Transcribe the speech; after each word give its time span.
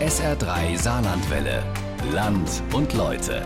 SR3 0.00 0.78
Saarlandwelle. 0.78 1.60
Land 2.12 2.62
und 2.72 2.94
Leute. 2.94 3.44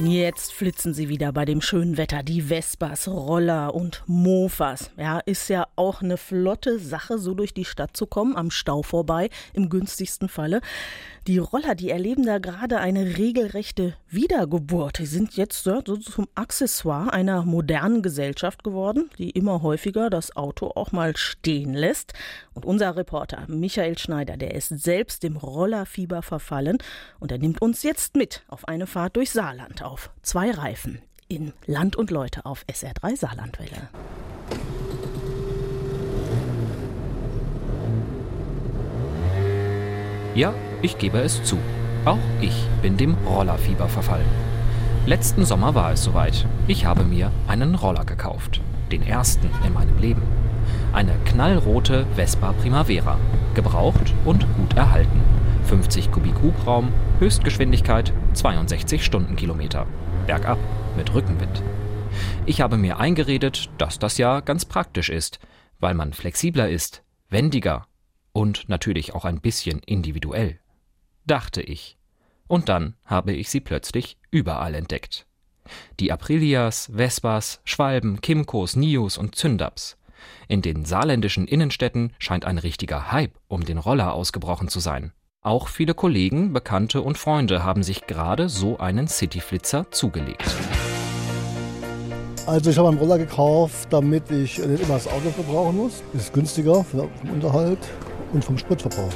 Jetzt 0.00 0.54
flitzen 0.54 0.94
sie 0.94 1.10
wieder 1.10 1.32
bei 1.32 1.44
dem 1.44 1.60
schönen 1.60 1.98
Wetter. 1.98 2.22
Die 2.22 2.48
Vespas, 2.48 3.06
Roller 3.08 3.74
und 3.74 4.04
Mofas. 4.06 4.90
Ja, 4.96 5.18
ist 5.18 5.48
ja 5.48 5.66
auch 5.76 6.00
eine 6.00 6.16
flotte 6.16 6.78
Sache, 6.78 7.18
so 7.18 7.34
durch 7.34 7.52
die 7.52 7.66
Stadt 7.66 7.94
zu 7.94 8.06
kommen, 8.06 8.36
am 8.36 8.50
Stau 8.50 8.82
vorbei, 8.82 9.28
im 9.52 9.68
günstigsten 9.68 10.30
Falle. 10.30 10.62
Die 11.28 11.38
Roller, 11.38 11.76
die 11.76 11.90
erleben 11.90 12.26
da 12.26 12.38
gerade 12.38 12.80
eine 12.80 13.16
regelrechte 13.16 13.94
Wiedergeburt. 14.08 14.98
Die 14.98 15.06
sind 15.06 15.36
jetzt 15.36 15.62
so 15.62 15.80
zum 15.80 16.26
Accessoire 16.34 17.12
einer 17.12 17.44
modernen 17.44 18.02
Gesellschaft 18.02 18.64
geworden, 18.64 19.08
die 19.18 19.30
immer 19.30 19.62
häufiger 19.62 20.10
das 20.10 20.34
Auto 20.34 20.72
auch 20.74 20.90
mal 20.90 21.16
stehen 21.16 21.74
lässt. 21.74 22.12
Und 22.54 22.64
unser 22.64 22.96
Reporter 22.96 23.44
Michael 23.46 23.98
Schneider, 23.98 24.36
der 24.36 24.56
ist 24.56 24.70
selbst 24.70 25.22
dem 25.22 25.36
Rollerfieber 25.36 26.22
verfallen 26.22 26.78
und 27.20 27.30
er 27.30 27.38
nimmt 27.38 27.62
uns 27.62 27.84
jetzt 27.84 28.16
mit 28.16 28.42
auf 28.48 28.66
eine 28.66 28.88
Fahrt 28.88 29.14
durch 29.14 29.30
Saarland 29.30 29.84
auf 29.84 30.10
zwei 30.22 30.50
Reifen 30.50 31.02
in 31.28 31.52
Land 31.66 31.94
und 31.94 32.10
Leute 32.10 32.44
auf 32.46 32.64
SR3 32.66 33.16
Saarlandwelle. 33.16 33.88
Ja, 40.34 40.54
ich 40.80 40.96
gebe 40.96 41.18
es 41.18 41.42
zu. 41.44 41.58
Auch 42.06 42.18
ich 42.40 42.64
bin 42.80 42.96
dem 42.96 43.14
Rollerfieber 43.26 43.88
verfallen. 43.88 44.26
Letzten 45.04 45.44
Sommer 45.44 45.74
war 45.74 45.92
es 45.92 46.04
soweit. 46.04 46.46
Ich 46.68 46.86
habe 46.86 47.04
mir 47.04 47.30
einen 47.48 47.74
Roller 47.74 48.06
gekauft. 48.06 48.62
Den 48.90 49.02
ersten 49.02 49.50
in 49.66 49.74
meinem 49.74 49.98
Leben. 49.98 50.22
Eine 50.92 51.14
knallrote 51.26 52.06
Vespa 52.16 52.52
Primavera. 52.52 53.18
Gebraucht 53.54 54.14
und 54.24 54.46
gut 54.56 54.74
erhalten. 54.74 55.20
50 55.64 56.10
Kubik 56.10 56.40
Hubraum, 56.42 56.92
Höchstgeschwindigkeit 57.18 58.12
62 58.32 59.04
Stundenkilometer. 59.04 59.86
Bergab 60.26 60.58
mit 60.96 61.12
Rückenwind. 61.12 61.62
Ich 62.46 62.62
habe 62.62 62.78
mir 62.78 62.98
eingeredet, 62.98 63.68
dass 63.76 63.98
das 63.98 64.16
ja 64.16 64.40
ganz 64.40 64.64
praktisch 64.64 65.10
ist, 65.10 65.40
weil 65.78 65.94
man 65.94 66.14
flexibler 66.14 66.70
ist, 66.70 67.02
wendiger 67.28 67.86
und 68.32 68.68
natürlich 68.68 69.14
auch 69.14 69.24
ein 69.24 69.40
bisschen 69.40 69.80
individuell. 69.80 70.58
Dachte 71.26 71.62
ich. 71.62 71.98
Und 72.48 72.68
dann 72.68 72.94
habe 73.04 73.32
ich 73.32 73.48
sie 73.50 73.60
plötzlich 73.60 74.18
überall 74.30 74.74
entdeckt. 74.74 75.26
Die 76.00 76.12
Aprilias, 76.12 76.90
Vespas, 76.92 77.60
Schwalben, 77.64 78.20
Kimcos, 78.20 78.76
Nios 78.76 79.16
und 79.16 79.34
Zündaps. 79.34 79.96
In 80.48 80.62
den 80.62 80.84
saarländischen 80.84 81.46
Innenstädten 81.46 82.12
scheint 82.18 82.44
ein 82.44 82.58
richtiger 82.58 83.12
Hype 83.12 83.38
um 83.48 83.64
den 83.64 83.78
Roller 83.78 84.12
ausgebrochen 84.12 84.68
zu 84.68 84.80
sein. 84.80 85.12
Auch 85.40 85.68
viele 85.68 85.94
Kollegen, 85.94 86.52
Bekannte 86.52 87.02
und 87.02 87.18
Freunde 87.18 87.64
haben 87.64 87.82
sich 87.82 88.06
gerade 88.06 88.48
so 88.48 88.78
einen 88.78 89.08
Cityflitzer 89.08 89.90
zugelegt. 89.90 90.44
Also 92.46 92.70
ich 92.70 92.78
habe 92.78 92.88
einen 92.88 92.98
Roller 92.98 93.18
gekauft, 93.18 93.88
damit 93.90 94.30
ich 94.30 94.58
nicht 94.58 94.82
immer 94.82 94.94
das 94.94 95.06
Auto 95.06 95.30
verbrauchen 95.30 95.76
muss. 95.76 96.02
Ist 96.12 96.32
günstiger 96.32 96.84
vom 96.84 97.08
Unterhalt 97.32 97.78
und 98.32 98.44
vom 98.44 98.58
Spritverbrauch. 98.58 99.12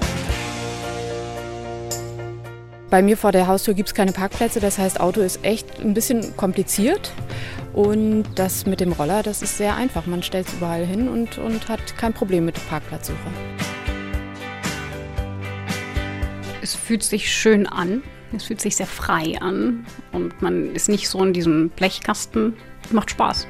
Bei 2.88 3.02
mir 3.02 3.16
vor 3.16 3.32
der 3.32 3.48
Haustür 3.48 3.74
gibt 3.74 3.88
es 3.88 3.94
keine 3.94 4.12
Parkplätze, 4.12 4.60
das 4.60 4.78
heißt, 4.78 5.00
Auto 5.00 5.20
ist 5.20 5.44
echt 5.44 5.80
ein 5.80 5.92
bisschen 5.92 6.36
kompliziert. 6.36 7.12
Und 7.72 8.24
das 8.36 8.64
mit 8.64 8.80
dem 8.80 8.92
Roller, 8.92 9.22
das 9.22 9.42
ist 9.42 9.58
sehr 9.58 9.76
einfach. 9.76 10.06
Man 10.06 10.22
stellt 10.22 10.46
es 10.46 10.54
überall 10.54 10.86
hin 10.86 11.08
und, 11.08 11.36
und 11.36 11.68
hat 11.68 11.96
kein 11.98 12.14
Problem 12.14 12.46
mit 12.46 12.56
der 12.56 12.62
Parkplatzsuche. 12.62 13.18
Es 16.62 16.74
fühlt 16.74 17.02
sich 17.02 17.30
schön 17.30 17.66
an, 17.66 18.02
es 18.34 18.44
fühlt 18.44 18.60
sich 18.60 18.76
sehr 18.76 18.86
frei 18.86 19.36
an 19.40 19.84
und 20.12 20.40
man 20.40 20.74
ist 20.74 20.88
nicht 20.88 21.08
so 21.08 21.22
in 21.22 21.32
diesem 21.32 21.68
Blechkasten. 21.70 22.54
Macht 22.92 23.10
Spaß. 23.10 23.46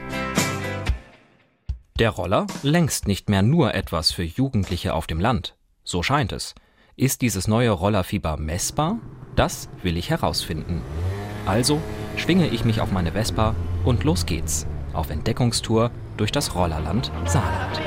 Der 1.99 2.11
Roller 2.11 2.47
längst 2.63 3.09
nicht 3.09 3.31
mehr 3.31 3.41
nur 3.41 3.73
etwas 3.73 4.13
für 4.13 4.23
Jugendliche 4.23 4.93
auf 4.93 5.07
dem 5.07 5.19
Land. 5.19 5.57
So 5.83 6.03
scheint 6.03 6.31
es. 6.31 6.55
Ist 6.95 7.23
dieses 7.23 7.49
neue 7.49 7.71
Rollerfieber 7.71 8.37
messbar? 8.37 8.99
Das 9.35 9.71
will 9.83 9.97
ich 9.97 10.11
herausfinden. 10.11 10.83
Also 11.47 11.81
schwinge 12.19 12.49
ich 12.49 12.67
mich 12.67 12.83
auf 12.83 12.93
meine 12.93 13.13
Vespa 13.13 13.55
und 13.87 14.05
los 14.05 14.27
geht's. 14.27 14.67
Auf 14.93 15.09
Entdeckungstour 15.09 15.91
durch 16.19 16.31
das 16.31 16.55
Rollerland 16.55 17.11
Saarland. 17.25 17.81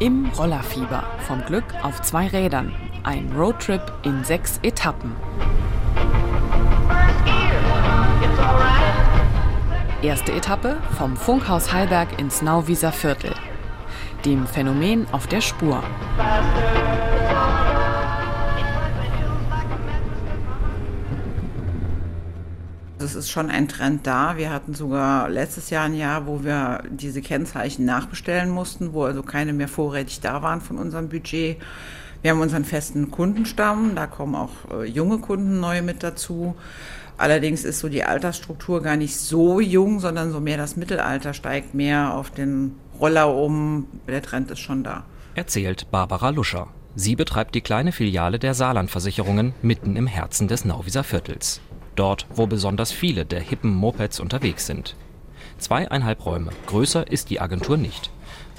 Im 0.00 0.26
Rollerfieber. 0.36 1.04
Vom 1.28 1.44
Glück 1.44 1.64
auf 1.84 2.02
zwei 2.02 2.26
Rädern. 2.26 2.74
Ein 3.04 3.32
Roadtrip 3.36 3.92
in 4.04 4.22
sechs 4.22 4.60
Etappen. 4.62 5.16
Erste 10.02 10.30
Etappe 10.30 10.76
vom 10.96 11.16
Funkhaus 11.16 11.72
Heilberg 11.72 12.20
ins 12.20 12.42
Nauwieser 12.42 12.92
Viertel. 12.92 13.34
Dem 14.24 14.46
Phänomen 14.46 15.08
auf 15.10 15.26
der 15.26 15.40
Spur. 15.40 15.82
Es 23.00 23.16
ist 23.16 23.30
schon 23.30 23.50
ein 23.50 23.66
Trend 23.66 24.06
da. 24.06 24.36
Wir 24.36 24.50
hatten 24.50 24.74
sogar 24.74 25.28
letztes 25.28 25.70
Jahr 25.70 25.86
ein 25.86 25.96
Jahr, 25.96 26.28
wo 26.28 26.44
wir 26.44 26.84
diese 26.88 27.20
Kennzeichen 27.20 27.84
nachbestellen 27.84 28.48
mussten, 28.48 28.92
wo 28.92 29.02
also 29.02 29.24
keine 29.24 29.52
mehr 29.52 29.66
vorrätig 29.66 30.20
da 30.20 30.40
waren 30.42 30.60
von 30.60 30.78
unserem 30.78 31.08
Budget. 31.08 31.60
Wir 32.22 32.30
haben 32.30 32.40
unseren 32.40 32.64
festen 32.64 33.10
Kundenstamm, 33.10 33.96
da 33.96 34.06
kommen 34.06 34.36
auch 34.36 34.50
äh, 34.72 34.84
junge 34.84 35.18
Kunden 35.18 35.58
neu 35.58 35.82
mit 35.82 36.04
dazu. 36.04 36.54
Allerdings 37.18 37.64
ist 37.64 37.80
so 37.80 37.88
die 37.88 38.04
Altersstruktur 38.04 38.80
gar 38.80 38.96
nicht 38.96 39.16
so 39.16 39.60
jung, 39.60 39.98
sondern 39.98 40.32
so 40.32 40.40
mehr 40.40 40.56
das 40.56 40.76
Mittelalter 40.76 41.34
steigt 41.34 41.74
mehr 41.74 42.14
auf 42.14 42.30
den 42.30 42.76
Roller 42.98 43.34
um. 43.34 43.86
Der 44.06 44.22
Trend 44.22 44.50
ist 44.52 44.60
schon 44.60 44.84
da. 44.84 45.04
Erzählt 45.34 45.90
Barbara 45.90 46.30
Luscher. 46.30 46.68
Sie 46.94 47.16
betreibt 47.16 47.54
die 47.54 47.60
kleine 47.60 47.90
Filiale 47.90 48.38
der 48.38 48.54
Saarlandversicherungen 48.54 49.54
mitten 49.62 49.96
im 49.96 50.06
Herzen 50.06 50.46
des 50.46 50.64
Nauwieser 50.64 51.04
Viertels. 51.04 51.60
Dort, 51.96 52.26
wo 52.34 52.46
besonders 52.46 52.92
viele 52.92 53.24
der 53.26 53.40
hippen 53.40 53.74
Mopeds 53.74 54.20
unterwegs 54.20 54.66
sind. 54.66 54.94
Zweieinhalb 55.58 56.24
Räume. 56.24 56.50
Größer 56.66 57.10
ist 57.10 57.30
die 57.30 57.40
Agentur 57.40 57.76
nicht. 57.76 58.10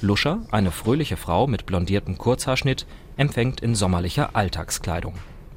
Luscher, 0.03 0.41
eine 0.51 0.71
fröhliche 0.71 1.15
Frau 1.17 1.47
mit 1.47 1.65
blondiertem 1.65 2.17
Kurzhaarschnitt, 2.17 2.85
empfängt 3.15 3.61
in 3.61 3.73
sommerlicher 3.73 4.35
Alltagskleidung. 4.35 5.15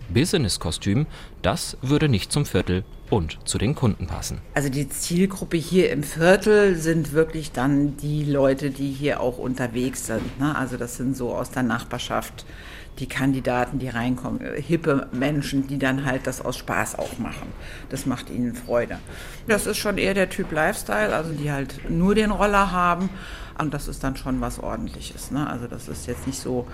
Business-Kostüm, 0.09 1.07
das 1.43 1.77
würde 1.83 2.09
nicht 2.09 2.31
zum 2.31 2.47
Viertel 2.47 2.85
und 3.11 3.39
zu 3.45 3.59
den 3.59 3.75
Kunden 3.75 4.07
passen. 4.07 4.41
Also 4.55 4.69
die 4.69 4.89
Zielgruppe 4.89 5.57
hier 5.57 5.91
im 5.91 6.05
Viertel 6.05 6.77
sind 6.77 7.13
wirklich 7.13 7.51
dann 7.51 7.97
die 7.97 8.25
Leute, 8.25 8.71
die 8.71 8.93
hier 8.93 9.21
auch 9.21 9.39
unterwegs 9.39 10.07
sind. 10.07 10.39
Ne? 10.39 10.57
Also 10.57 10.77
das 10.77 10.97
sind 10.97 11.17
so 11.17 11.35
aus 11.35 11.51
der 11.51 11.65
Nachbarschaft 11.65 12.47
die 12.99 13.09
Kandidaten, 13.09 13.79
die 13.79 13.89
reinkommen, 13.89 14.41
hippe 14.55 15.09
Menschen, 15.13 15.67
die 15.67 15.79
dann 15.79 16.05
halt 16.05 16.27
das 16.27 16.41
aus 16.41 16.57
Spaß 16.57 16.99
auch 16.99 17.19
machen. 17.19 17.53
Das 17.91 18.07
macht 18.07 18.31
ihnen 18.31 18.55
Freude. 18.55 18.99
Das 19.49 19.67
ist 19.67 19.77
schon 19.77 19.99
eher 19.99 20.15
der 20.15 20.31
Typ 20.31 20.51
Lifestyle, 20.53 21.15
also 21.15 21.33
die 21.33 21.51
halt 21.51 21.91
nur 21.91 22.15
den 22.15 22.31
Roller 22.31 22.73
haben. 22.73 23.11
Und 23.59 23.73
das 23.73 23.89
ist 23.89 24.05
dann 24.05 24.17
schon 24.17 24.41
was 24.41 24.59
Ordentliches. 24.59 25.31
Ne? 25.31 25.49
Also 25.49 25.67
das 25.67 25.89
ist 25.89 26.07
jetzt 26.07 26.27
nicht 26.27 26.39
so 26.39 26.67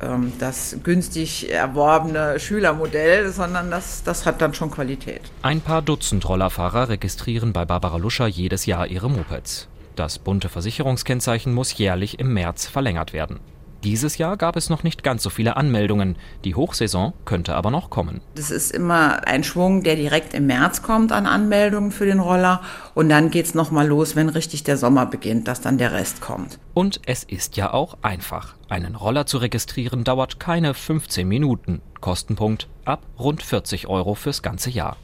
ähm, 0.00 0.32
das 0.38 0.76
günstig 0.82 1.50
erworbene 1.50 2.38
Schülermodell, 2.38 3.30
sondern 3.32 3.70
das, 3.70 4.02
das 4.02 4.26
hat 4.26 4.40
dann 4.40 4.54
schon 4.54 4.70
Qualität. 4.70 5.22
Ein 5.42 5.60
paar 5.60 5.82
Dutzend 5.82 6.28
Rollerfahrer 6.28 6.88
registrieren 6.88 7.52
bei 7.52 7.64
Barbara 7.64 7.96
Luscher 7.96 8.26
jedes 8.26 8.66
Jahr 8.66 8.86
ihre 8.86 9.10
Mopeds. 9.10 9.68
Das 9.96 10.18
bunte 10.18 10.48
Versicherungskennzeichen 10.48 11.52
muss 11.52 11.76
jährlich 11.76 12.18
im 12.18 12.32
März 12.32 12.66
verlängert 12.66 13.12
werden. 13.12 13.40
Dieses 13.84 14.16
Jahr 14.16 14.36
gab 14.36 14.54
es 14.54 14.70
noch 14.70 14.84
nicht 14.84 15.02
ganz 15.02 15.24
so 15.24 15.30
viele 15.30 15.56
Anmeldungen. 15.56 16.14
Die 16.44 16.54
Hochsaison 16.54 17.14
könnte 17.24 17.56
aber 17.56 17.72
noch 17.72 17.90
kommen. 17.90 18.20
Das 18.36 18.52
ist 18.52 18.70
immer 18.70 19.26
ein 19.26 19.42
Schwung, 19.42 19.82
der 19.82 19.96
direkt 19.96 20.34
im 20.34 20.46
März 20.46 20.82
kommt 20.82 21.10
an 21.10 21.26
Anmeldungen 21.26 21.90
für 21.90 22.06
den 22.06 22.20
Roller. 22.20 22.60
Und 22.94 23.08
dann 23.08 23.30
geht 23.30 23.46
es 23.46 23.54
nochmal 23.54 23.88
los, 23.88 24.14
wenn 24.14 24.28
richtig 24.28 24.62
der 24.62 24.76
Sommer 24.76 25.06
beginnt, 25.06 25.48
dass 25.48 25.60
dann 25.60 25.78
der 25.78 25.90
Rest 25.90 26.20
kommt. 26.20 26.60
Und 26.74 27.00
es 27.06 27.24
ist 27.24 27.56
ja 27.56 27.72
auch 27.72 27.98
einfach. 28.02 28.54
Einen 28.68 28.94
Roller 28.94 29.26
zu 29.26 29.38
registrieren 29.38 30.04
dauert 30.04 30.38
keine 30.38 30.74
15 30.74 31.26
Minuten. 31.26 31.82
Kostenpunkt 32.00 32.68
ab 32.84 33.02
rund 33.18 33.42
40 33.42 33.88
Euro 33.88 34.14
fürs 34.14 34.42
ganze 34.42 34.70
Jahr. 34.70 34.96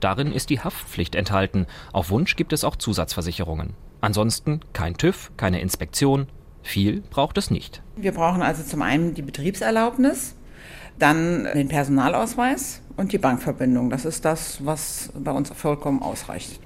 Darin 0.00 0.32
ist 0.32 0.50
die 0.50 0.60
Haftpflicht 0.60 1.14
enthalten. 1.14 1.66
Auf 1.94 2.10
Wunsch 2.10 2.36
gibt 2.36 2.52
es 2.52 2.62
auch 2.62 2.76
Zusatzversicherungen. 2.76 3.72
Ansonsten 4.00 4.60
kein 4.74 4.96
TÜV, 4.96 5.32
keine 5.36 5.60
Inspektion, 5.60 6.28
viel 6.68 7.02
braucht 7.10 7.38
es 7.38 7.50
nicht. 7.50 7.82
Wir 7.96 8.12
brauchen 8.12 8.42
also 8.42 8.62
zum 8.62 8.82
einen 8.82 9.14
die 9.14 9.22
Betriebserlaubnis. 9.22 10.34
Dann 10.98 11.44
den 11.54 11.68
Personalausweis 11.68 12.82
und 12.96 13.12
die 13.12 13.18
Bankverbindung. 13.18 13.88
Das 13.88 14.04
ist 14.04 14.24
das, 14.24 14.64
was 14.64 15.12
bei 15.16 15.30
uns 15.30 15.50
vollkommen 15.50 16.02
ausreicht. 16.02 16.60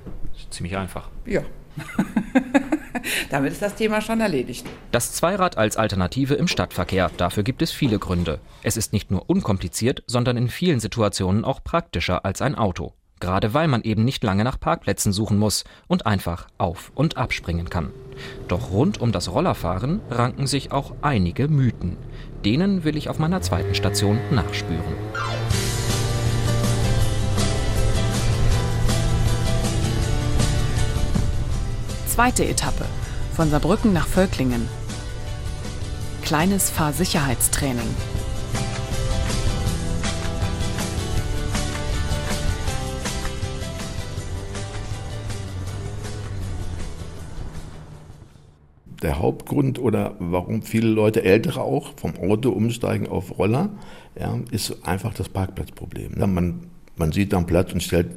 Ziemlich 0.50 0.76
einfach. 0.76 1.10
Ja. 1.26 1.42
Damit 3.30 3.52
ist 3.52 3.62
das 3.62 3.74
Thema 3.74 4.00
schon 4.00 4.20
erledigt. 4.20 4.66
Das 4.90 5.12
Zweirad 5.12 5.58
als 5.58 5.76
Alternative 5.76 6.34
im 6.34 6.48
Stadtverkehr, 6.48 7.10
dafür 7.16 7.42
gibt 7.42 7.62
es 7.62 7.72
viele 7.72 7.98
Gründe. 7.98 8.40
Es 8.62 8.76
ist 8.76 8.92
nicht 8.92 9.10
nur 9.10 9.28
unkompliziert, 9.28 10.02
sondern 10.06 10.36
in 10.36 10.48
vielen 10.48 10.80
Situationen 10.80 11.44
auch 11.44 11.62
praktischer 11.62 12.24
als 12.24 12.42
ein 12.42 12.54
Auto. 12.54 12.94
Gerade 13.22 13.54
weil 13.54 13.68
man 13.68 13.82
eben 13.82 14.04
nicht 14.04 14.24
lange 14.24 14.42
nach 14.42 14.58
Parkplätzen 14.58 15.12
suchen 15.12 15.38
muss 15.38 15.62
und 15.86 16.06
einfach 16.06 16.48
auf- 16.58 16.90
und 16.96 17.16
abspringen 17.16 17.70
kann. 17.70 17.92
Doch 18.48 18.72
rund 18.72 19.00
um 19.00 19.12
das 19.12 19.30
Rollerfahren 19.30 20.00
ranken 20.10 20.48
sich 20.48 20.72
auch 20.72 20.92
einige 21.02 21.46
Mythen. 21.46 21.96
Denen 22.44 22.82
will 22.82 22.96
ich 22.96 23.08
auf 23.08 23.20
meiner 23.20 23.40
zweiten 23.40 23.76
Station 23.76 24.18
nachspüren. 24.32 24.96
Zweite 32.08 32.44
Etappe 32.44 32.86
von 33.36 33.50
Saarbrücken 33.50 33.92
nach 33.92 34.08
Völklingen. 34.08 34.68
Kleines 36.24 36.70
Fahrsicherheitstraining. 36.70 37.88
Der 49.02 49.18
Hauptgrund 49.18 49.78
oder 49.78 50.14
warum 50.18 50.62
viele 50.62 50.88
Leute, 50.88 51.24
ältere 51.24 51.60
auch, 51.60 51.92
vom 51.96 52.16
Auto 52.16 52.50
umsteigen 52.50 53.08
auf 53.08 53.38
Roller, 53.38 53.70
ja, 54.18 54.38
ist 54.50 54.86
einfach 54.86 55.12
das 55.14 55.28
Parkplatzproblem. 55.28 56.14
Man, 56.32 56.60
man 56.96 57.12
sieht 57.12 57.34
am 57.34 57.46
Platz 57.46 57.72
und 57.72 57.82
stellt 57.82 58.08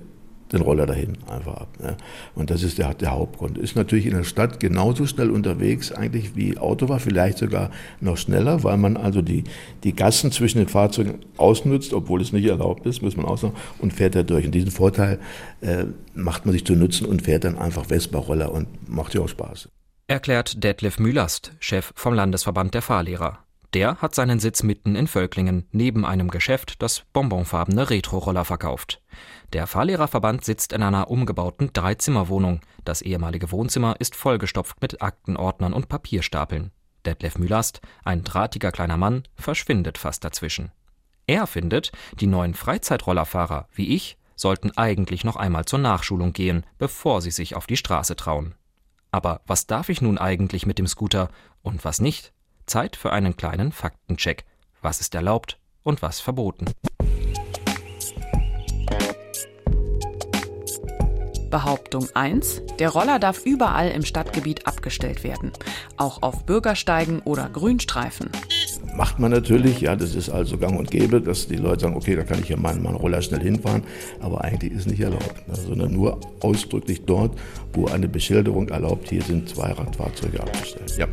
den 0.54 0.62
Roller 0.62 0.86
dahin 0.86 1.18
einfach 1.28 1.56
ab. 1.56 1.68
Ne? 1.82 1.98
Und 2.36 2.50
das 2.50 2.62
ist 2.62 2.78
der, 2.78 2.94
der 2.94 3.12
Hauptgrund. 3.12 3.58
Ist 3.58 3.76
natürlich 3.76 4.06
in 4.06 4.16
der 4.16 4.24
Stadt 4.24 4.60
genauso 4.60 5.08
schnell 5.08 5.32
unterwegs 5.32 5.92
eigentlich 5.92 6.36
wie 6.36 6.58
Auto 6.58 6.88
war, 6.88 7.00
vielleicht 7.00 7.40
sogar 7.40 7.72
noch 8.00 8.18
schneller, 8.18 8.64
weil 8.64 8.78
man 8.78 8.96
also 8.96 9.22
die, 9.22 9.44
die 9.84 9.96
Gassen 9.96 10.32
zwischen 10.32 10.60
den 10.60 10.68
Fahrzeugen 10.68 11.20
ausnutzt, 11.38 11.94
obwohl 11.94 12.22
es 12.22 12.32
nicht 12.32 12.46
erlaubt 12.46 12.86
ist, 12.86 13.02
muss 13.02 13.18
man 13.18 13.26
auch 13.26 13.38
sagen, 13.38 13.56
und 13.80 13.92
fährt 13.92 14.16
da 14.16 14.24
durch. 14.24 14.46
Und 14.46 14.54
diesen 14.54 14.72
Vorteil 14.72 15.20
äh, 15.62 15.86
macht 16.14 16.46
man 16.46 16.54
sich 16.54 16.66
zu 16.66 16.76
nutzen 16.76 17.06
und 17.06 17.24
fährt 17.24 17.44
dann 17.44 17.58
einfach 17.58 17.86
Vespa-Roller 17.86 18.52
und 18.52 18.68
macht 18.88 19.16
ja 19.16 19.22
auch 19.22 19.30
Spaß. 19.30 19.70
Erklärt 20.08 20.64
Detlef 20.64 21.00
Mülast, 21.00 21.54
Chef 21.60 21.92
vom 21.96 22.14
Landesverband 22.14 22.76
der 22.76 22.84
Fahrlehrer. 22.84 23.40
Der 23.74 23.96
hat 24.04 24.14
seinen 24.14 24.40
Sitz 24.40 24.62
mitten 24.62 24.96
in 24.96 25.08
Völklingen, 25.08 25.68
neben 25.72 26.06
einem 26.06 26.30
Geschäft, 26.30 26.84
das 26.84 27.06
bonbonfarbene 27.12 27.90
Retro-Roller 27.90 28.46
verkauft. 28.46 29.02
Der 29.54 29.66
Fahrlehrerverband 29.66 30.46
sitzt 30.46 30.74
in 30.74 30.84
einer 30.84 31.10
umgebauten 31.10 31.74
Dreizimmerwohnung. 31.74 32.62
Das 32.84 33.02
ehemalige 33.02 33.52
Wohnzimmer 33.52 33.96
ist 33.98 34.16
vollgestopft 34.16 34.80
mit 34.80 35.02
Aktenordnern 35.02 35.74
und 35.74 35.90
Papierstapeln. 35.90 36.70
Detlef 37.08 37.40
Mülast, 37.40 37.82
ein 38.04 38.24
drahtiger 38.24 38.72
kleiner 38.72 38.98
Mann, 38.98 39.24
verschwindet 39.34 39.98
fast 39.98 40.24
dazwischen. 40.24 40.72
Er 41.26 41.48
findet, 41.48 41.92
die 42.20 42.28
neuen 42.28 42.54
Freizeitrollerfahrer, 42.54 43.68
wie 43.74 43.96
ich, 43.96 44.20
sollten 44.36 44.70
eigentlich 44.78 45.24
noch 45.24 45.36
einmal 45.36 45.66
zur 45.66 45.80
Nachschulung 45.80 46.32
gehen, 46.32 46.64
bevor 46.78 47.22
sie 47.22 47.32
sich 47.32 47.56
auf 47.56 47.66
die 47.66 47.78
Straße 47.78 48.16
trauen. 48.16 48.54
Aber 49.16 49.40
was 49.48 49.66
darf 49.66 49.88
ich 49.88 50.02
nun 50.02 50.18
eigentlich 50.18 50.66
mit 50.66 50.78
dem 50.78 50.88
Scooter 50.88 51.30
und 51.62 51.86
was 51.86 52.02
nicht? 52.02 52.34
Zeit 52.66 52.98
für 52.98 53.14
einen 53.14 53.38
kleinen 53.38 53.72
Faktencheck. 53.72 54.44
Was 54.82 55.00
ist 55.00 55.16
erlaubt 55.16 55.58
und 55.84 56.02
was 56.02 56.20
verboten? 56.20 56.66
Behauptung 61.50 62.10
1. 62.14 62.64
Der 62.78 62.90
Roller 62.90 63.18
darf 63.18 63.46
überall 63.46 63.90
im 63.92 64.04
Stadtgebiet 64.04 64.68
abgestellt 64.68 65.24
werden, 65.24 65.54
auch 65.96 66.22
auf 66.22 66.46
Bürgersteigen 66.46 67.22
oder 67.22 67.48
Grünstreifen. 67.48 68.30
Macht 68.94 69.20
man 69.20 69.32
natürlich, 69.32 69.82
ja, 69.82 69.96
das 69.96 70.16
ist 70.16 70.30
also 70.30 70.58
gang 70.58 70.78
und 70.78 70.92
gäbe, 70.92 71.22
dass 71.22 71.48
die 71.48 71.56
Leute 71.56 71.82
sagen, 71.82 71.96
okay, 71.96 72.16
da 72.16 72.24
kann 72.24 72.40
ich 72.40 72.50
ja 72.50 72.58
meinen, 72.58 72.84
meinen 72.84 72.96
Roller 72.96 73.22
schnell 73.22 73.42
hinfahren, 73.42 73.84
aber 74.20 74.44
eigentlich 74.44 74.72
ist 74.72 74.88
nicht 74.88 75.02
erlaubt, 75.02 75.48
ne, 75.48 75.56
sondern 75.56 75.92
nur 75.92 76.20
ausdrücklich 76.42 77.02
dort, 77.06 77.38
wo 77.74 77.88
eine 77.88 78.08
Beschilderung 78.08 78.70
erlaubt, 78.70 79.10
hier 79.10 79.22
sind 79.22 79.50
Zweiradfahrzeuge 79.50 80.40
abgestellt. 80.40 80.98
Ja. 80.98 81.08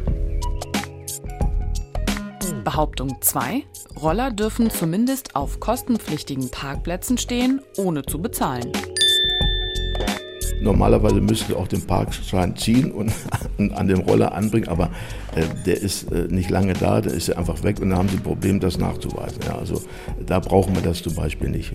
Behauptung 2.65 3.17
2. 3.21 3.65
Roller 4.01 4.31
dürfen 4.31 4.71
zumindest 4.71 5.35
auf 5.35 5.61
kostenpflichtigen 5.61 6.51
Parkplätzen 6.51 7.19
stehen, 7.19 7.61
ohne 7.77 8.03
zu 8.03 8.21
bezahlen. 8.23 8.71
Normalerweise 10.63 11.21
müsste 11.21 11.57
auch 11.57 11.67
den 11.67 11.85
Parkschein 11.85 12.57
ziehen 12.57 12.93
und 12.93 13.13
an 13.59 13.89
dem 13.89 14.01
Roller 14.01 14.33
anbringen, 14.33 14.69
aber 14.69 14.91
äh, 15.35 15.45
der 15.67 15.81
ist 15.81 16.11
äh, 16.13 16.29
nicht 16.29 16.51
lange 16.51 16.73
da, 16.75 17.01
der 17.01 17.13
ist 17.13 17.35
einfach 17.37 17.63
weg 17.63 17.81
und 17.81 17.91
dann 17.91 17.99
haben 17.99 18.09
sie 18.09 18.17
ein 18.17 18.23
Problem, 18.23 18.61
das 18.61 18.79
nachzuweisen. 18.79 19.41
Ja, 19.47 19.57
also 19.57 19.83
da 20.27 20.41
brauchen 20.41 20.75
wir 20.75 20.83
das 20.83 21.03
zum 21.03 21.15
Beispiel 21.15 21.51
nicht. 21.51 21.75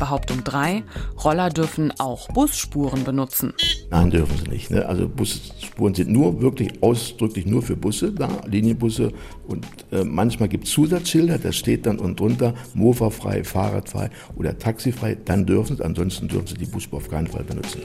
Behauptung 0.00 0.42
3. 0.42 0.82
Roller 1.22 1.50
dürfen 1.50 1.92
auch 1.98 2.28
Busspuren 2.28 3.04
benutzen. 3.04 3.52
Nein, 3.90 4.10
dürfen 4.10 4.34
sie 4.38 4.50
nicht. 4.50 4.70
Ne? 4.70 4.86
Also 4.86 5.06
Busspuren 5.06 5.94
sind 5.94 6.10
nur 6.10 6.40
wirklich 6.40 6.82
ausdrücklich 6.82 7.44
nur 7.44 7.62
für 7.62 7.76
Busse 7.76 8.10
da, 8.10 8.28
Linienbusse. 8.46 9.12
Und 9.46 9.66
äh, 9.92 10.02
manchmal 10.02 10.48
gibt 10.48 10.64
es 10.64 10.70
Zusatzschilder, 10.70 11.38
da 11.38 11.52
steht 11.52 11.84
dann 11.84 11.98
und 11.98 12.18
drunter 12.18 12.54
Mofa-frei, 12.74 13.44
Fahrradfrei 13.44 14.10
oder 14.36 14.58
Taxifrei. 14.58 15.18
Dann 15.22 15.44
dürfen 15.44 15.76
sie, 15.76 15.84
ansonsten 15.84 16.28
dürfen 16.28 16.46
sie 16.46 16.54
die 16.54 16.66
Busspur 16.66 16.98
auf 16.98 17.10
keinen 17.10 17.26
Fall 17.26 17.44
benutzen. 17.44 17.82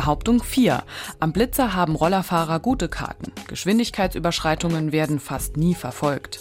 Behauptung 0.00 0.42
4. 0.42 0.82
Am 1.18 1.34
Blitzer 1.34 1.74
haben 1.74 1.94
Rollerfahrer 1.94 2.58
gute 2.58 2.88
Karten. 2.88 3.32
Geschwindigkeitsüberschreitungen 3.48 4.92
werden 4.92 5.20
fast 5.20 5.58
nie 5.58 5.74
verfolgt. 5.74 6.40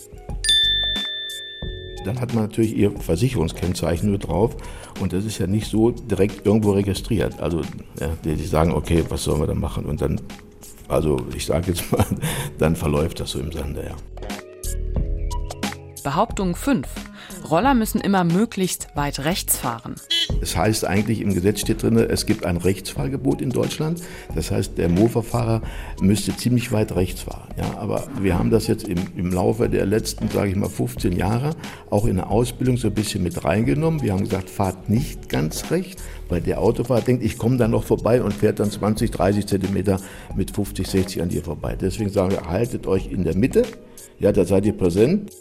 Dann 2.06 2.22
hat 2.22 2.34
man 2.34 2.46
natürlich 2.46 2.74
ihr 2.74 2.98
Versicherungskennzeichen 2.98 4.12
nur 4.12 4.18
drauf 4.18 4.56
und 5.02 5.12
das 5.12 5.26
ist 5.26 5.40
ja 5.40 5.48
nicht 5.48 5.70
so 5.70 5.92
direkt 5.92 6.46
irgendwo 6.46 6.72
registriert. 6.72 7.42
Also 7.42 7.60
ja, 8.00 8.08
die, 8.24 8.38
die 8.38 8.46
sagen, 8.46 8.72
okay, 8.72 9.04
was 9.10 9.26
sollen 9.26 9.42
wir 9.42 9.48
da 9.48 9.56
machen? 9.56 9.84
Und 9.88 10.00
dann, 10.00 10.22
also 10.88 11.18
ich 11.36 11.46
sage 11.46 11.74
jetzt 11.74 11.92
mal, 11.92 12.06
dann 12.60 12.78
verläuft 12.78 13.20
das 13.20 13.32
so 13.32 13.40
im 13.40 13.52
Sande, 13.52 13.84
ja. 13.90 13.96
Behauptung 16.02 16.56
5. 16.56 16.88
Roller 17.52 17.74
müssen 17.74 18.00
immer 18.00 18.24
möglichst 18.24 18.88
weit 18.96 19.20
rechts 19.20 19.58
fahren. 19.58 19.96
Es 20.42 20.56
heißt 20.56 20.86
eigentlich, 20.86 21.22
im 21.22 21.34
Gesetz 21.34 21.62
steht 21.62 21.84
drin, 21.84 21.98
es 21.98 22.26
gibt 22.26 22.46
ein 22.46 22.58
Rechtsfahrgebot 22.58 23.42
in 23.42 23.50
Deutschland. 23.50 24.02
Das 24.36 24.52
heißt, 24.52 24.78
der 24.78 24.90
Mofa-Fahrer 24.90 25.62
müsste 26.02 26.36
ziemlich 26.36 26.72
weit 26.72 26.96
rechts 26.96 27.22
fahren. 27.22 27.50
Ja, 27.58 27.78
aber 27.78 28.08
wir 28.22 28.38
haben 28.38 28.50
das 28.50 28.68
jetzt 28.68 28.88
im, 28.88 29.00
im 29.16 29.32
Laufe 29.32 29.70
der 29.70 29.86
letzten, 29.86 30.30
sage 30.30 30.50
ich 30.50 30.56
mal, 30.56 30.70
15 30.70 31.14
Jahre 31.14 31.56
auch 31.90 32.06
in 32.06 32.16
der 32.16 32.30
Ausbildung 32.30 32.78
so 32.78 32.88
ein 32.88 32.94
bisschen 32.94 33.24
mit 33.24 33.44
reingenommen. 33.44 34.02
Wir 34.02 34.14
haben 34.14 34.24
gesagt, 34.24 34.50
fahrt 34.50 34.90
nicht 34.90 35.30
ganz 35.30 35.72
rechts, 35.72 36.02
weil 36.30 36.42
der 36.42 36.62
Autofahrer 36.62 37.02
denkt, 37.02 37.24
ich 37.24 37.38
komme 37.38 37.58
dann 37.58 37.72
noch 37.72 37.84
vorbei 37.84 38.22
und 38.22 38.34
fährt 38.34 38.60
dann 38.60 38.72
20, 38.72 39.12
30 39.12 39.46
Zentimeter 39.46 40.00
mit 40.36 40.52
50, 40.52 40.88
60 40.88 41.22
an 41.22 41.30
dir 41.30 41.44
vorbei. 41.44 41.76
Deswegen 41.80 42.10
sagen 42.10 42.32
wir, 42.32 42.50
haltet 42.50 42.88
euch 42.88 43.12
in 43.12 43.24
der 43.24 43.36
Mitte. 43.36 43.64
Ja, 44.20 44.32
da 44.32 44.46
seid 44.46 44.66
ihr 44.66 44.74
präsent. 44.74 45.32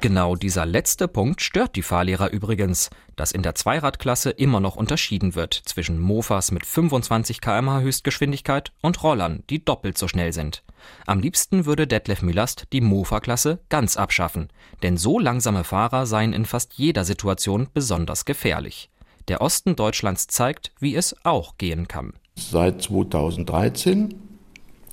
Genau 0.00 0.34
dieser 0.34 0.64
letzte 0.64 1.08
Punkt 1.08 1.42
stört 1.42 1.76
die 1.76 1.82
Fahrlehrer 1.82 2.30
übrigens, 2.30 2.88
dass 3.16 3.32
in 3.32 3.42
der 3.42 3.54
Zweiradklasse 3.54 4.30
immer 4.30 4.58
noch 4.58 4.76
unterschieden 4.76 5.34
wird 5.34 5.52
zwischen 5.52 6.00
Mofas 6.00 6.52
mit 6.52 6.64
25 6.64 7.42
km/h 7.42 7.80
Höchstgeschwindigkeit 7.80 8.72
und 8.80 9.02
Rollern, 9.02 9.42
die 9.50 9.62
doppelt 9.62 9.98
so 9.98 10.08
schnell 10.08 10.32
sind. 10.32 10.62
Am 11.06 11.20
liebsten 11.20 11.66
würde 11.66 11.86
Detlef 11.86 12.22
Mülast 12.22 12.68
die 12.72 12.80
Mofa-Klasse 12.80 13.60
ganz 13.68 13.98
abschaffen, 13.98 14.48
denn 14.82 14.96
so 14.96 15.18
langsame 15.18 15.64
Fahrer 15.64 16.06
seien 16.06 16.32
in 16.32 16.46
fast 16.46 16.72
jeder 16.74 17.04
Situation 17.04 17.68
besonders 17.74 18.24
gefährlich. 18.24 18.88
Der 19.28 19.42
Osten 19.42 19.76
Deutschlands 19.76 20.28
zeigt, 20.28 20.72
wie 20.80 20.96
es 20.96 21.14
auch 21.24 21.58
gehen 21.58 21.88
kann. 21.88 22.14
Seit 22.36 22.80
2013 22.80 24.14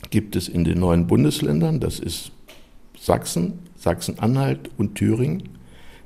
gibt 0.09 0.35
es 0.35 0.49
in 0.49 0.65
den 0.65 0.81
neuen 0.81 1.07
Bundesländern, 1.07 1.79
das 1.79 2.01
ist 2.01 2.33
Sachsen, 2.99 3.66
Sachsen-Anhalt 3.77 4.69
und 4.77 4.95
Thüringen, 4.95 5.57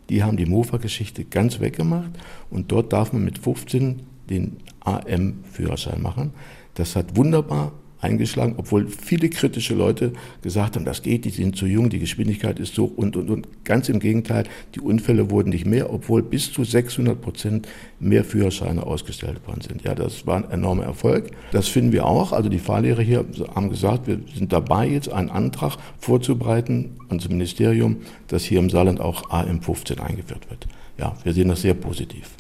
die 0.10 0.24
haben 0.24 0.38
die 0.38 0.46
Mofa-Geschichte 0.46 1.26
ganz 1.26 1.60
weggemacht 1.60 2.12
und 2.50 2.72
dort 2.72 2.92
darf 2.94 3.14
man 3.14 3.24
mit 3.24 3.38
15 3.38 4.04
den 4.30 4.58
AM-Führerschein 4.82 6.02
machen. 6.02 6.34
Das 6.74 6.96
hat 6.96 7.16
wunderbar 7.16 7.72
eingeschlagen, 8.02 8.56
obwohl 8.58 8.88
viele 8.88 9.30
kritische 9.30 9.76
Leute 9.76 10.14
gesagt 10.42 10.76
haben, 10.76 10.86
das 10.86 11.02
geht, 11.02 11.26
die 11.26 11.30
sind 11.30 11.56
zu 11.56 11.66
jung, 11.66 11.90
die 11.90 12.00
Geschwindigkeit 12.00 12.60
ist 12.60 12.76
so 12.76 12.86
und, 12.86 13.16
und, 13.16 13.30
und. 13.30 13.48
Ganz 13.64 13.90
im 13.90 14.00
Gegenteil, 14.00 14.46
die 14.76 14.80
Unfälle 14.80 15.30
wurden 15.30 15.50
nicht 15.50 15.66
mehr, 15.66 15.94
obwohl 15.94 16.24
bis 16.24 16.52
zu 16.52 16.64
600 16.64 17.22
Prozent 17.22 17.68
mehr 18.00 18.24
Führerscheine 18.24 18.86
ausgestellt 18.86 19.46
worden 19.48 19.62
sind. 19.62 19.84
Ja, 19.84 19.96
das 19.96 20.26
war 20.26 20.38
ein 20.38 20.50
enormer 20.52 20.84
Erfolg. 20.84 21.32
Das 21.52 21.68
finden 21.68 21.92
wir 21.92 22.06
auch. 22.06 22.32
Also 22.34 22.50
die 22.50 22.60
Fahrlehrer 22.60 23.02
hier 23.02 23.26
haben 23.56 23.70
gesagt, 23.70 24.08
wir 24.08 24.20
sind 24.36 24.52
dabei, 24.52 24.88
jetzt 24.88 25.12
einen 25.12 25.30
Antrag 25.30 25.78
vorzubereiten 26.00 26.98
ans 27.10 27.30
Ministerium, 27.30 27.98
dass 28.28 28.44
hier 28.44 28.60
im 28.60 28.70
Saarland 28.70 29.00
auch 29.00 29.30
AM15 29.30 30.00
eingeführt 30.00 30.50
wird. 30.50 30.68
Ja, 30.98 31.16
wir 31.24 31.34
sehen 31.34 31.50
das 31.50 31.62
sehr 31.62 31.74
positiv. 31.74 32.32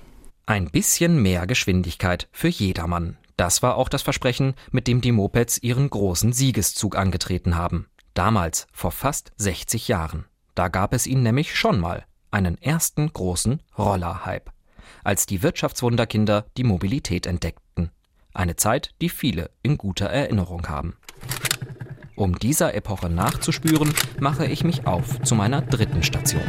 Ein 0.45 0.69
bisschen 0.69 1.21
mehr 1.21 1.47
Geschwindigkeit 1.47 2.27
für 2.31 2.49
jedermann. 2.49 3.17
Das 3.37 3.61
war 3.61 3.75
auch 3.75 3.89
das 3.89 4.01
Versprechen, 4.01 4.55
mit 4.71 4.87
dem 4.87 5.01
die 5.01 5.11
Mopeds 5.11 5.57
ihren 5.57 5.89
großen 5.89 6.33
Siegeszug 6.33 6.95
angetreten 6.95 7.55
haben. 7.55 7.87
Damals, 8.13 8.67
vor 8.73 8.91
fast 8.91 9.31
60 9.37 9.87
Jahren. 9.87 10.25
Da 10.55 10.67
gab 10.67 10.93
es 10.93 11.07
ihn 11.07 11.23
nämlich 11.23 11.55
schon 11.55 11.79
mal, 11.79 12.05
einen 12.29 12.57
ersten 12.61 13.11
großen 13.11 13.61
Roller-Hype. 13.77 14.51
Als 15.03 15.25
die 15.25 15.41
Wirtschaftswunderkinder 15.41 16.45
die 16.57 16.63
Mobilität 16.63 17.25
entdeckten. 17.25 17.91
Eine 18.33 18.55
Zeit, 18.55 18.91
die 19.01 19.09
viele 19.09 19.49
in 19.61 19.77
guter 19.77 20.07
Erinnerung 20.07 20.67
haben. 20.69 20.95
Um 22.15 22.37
dieser 22.37 22.75
Epoche 22.75 23.09
nachzuspüren, 23.09 23.93
mache 24.19 24.45
ich 24.45 24.63
mich 24.63 24.85
auf 24.85 25.21
zu 25.21 25.35
meiner 25.35 25.61
dritten 25.61 26.03
Station. 26.03 26.43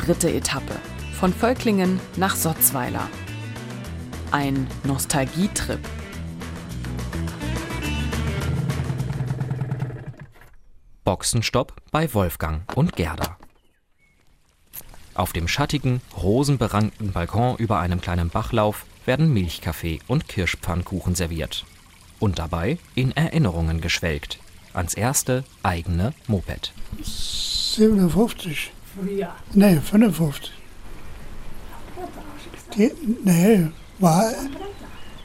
Dritte 0.00 0.32
Etappe. 0.32 0.74
Von 1.18 1.32
Völklingen 1.34 2.00
nach 2.16 2.34
Sotzweiler. 2.34 3.08
Ein 4.30 4.66
Nostalgietrip. 4.84 5.80
Boxenstopp 11.04 11.74
bei 11.90 12.12
Wolfgang 12.14 12.62
und 12.76 12.96
Gerda. 12.96 13.36
Auf 15.14 15.32
dem 15.32 15.48
schattigen, 15.48 16.00
rosenberankten 16.16 17.12
Balkon 17.12 17.56
über 17.56 17.80
einem 17.80 18.00
kleinen 18.00 18.30
Bachlauf 18.30 18.86
werden 19.04 19.32
Milchkaffee 19.34 19.98
und 20.06 20.28
Kirschpfannkuchen 20.28 21.14
serviert. 21.14 21.66
Und 22.20 22.38
dabei 22.38 22.78
in 22.94 23.12
Erinnerungen 23.12 23.80
geschwelgt. 23.80 24.38
Ans 24.72 24.94
erste 24.94 25.44
eigene 25.62 26.14
Moped. 26.26 26.72
57. 27.02 28.72
Früher? 28.94 29.34
Nee, 29.52 29.76
55. 29.80 30.52
Die, 32.76 32.92
nee, 33.24 33.68
war. 33.98 34.32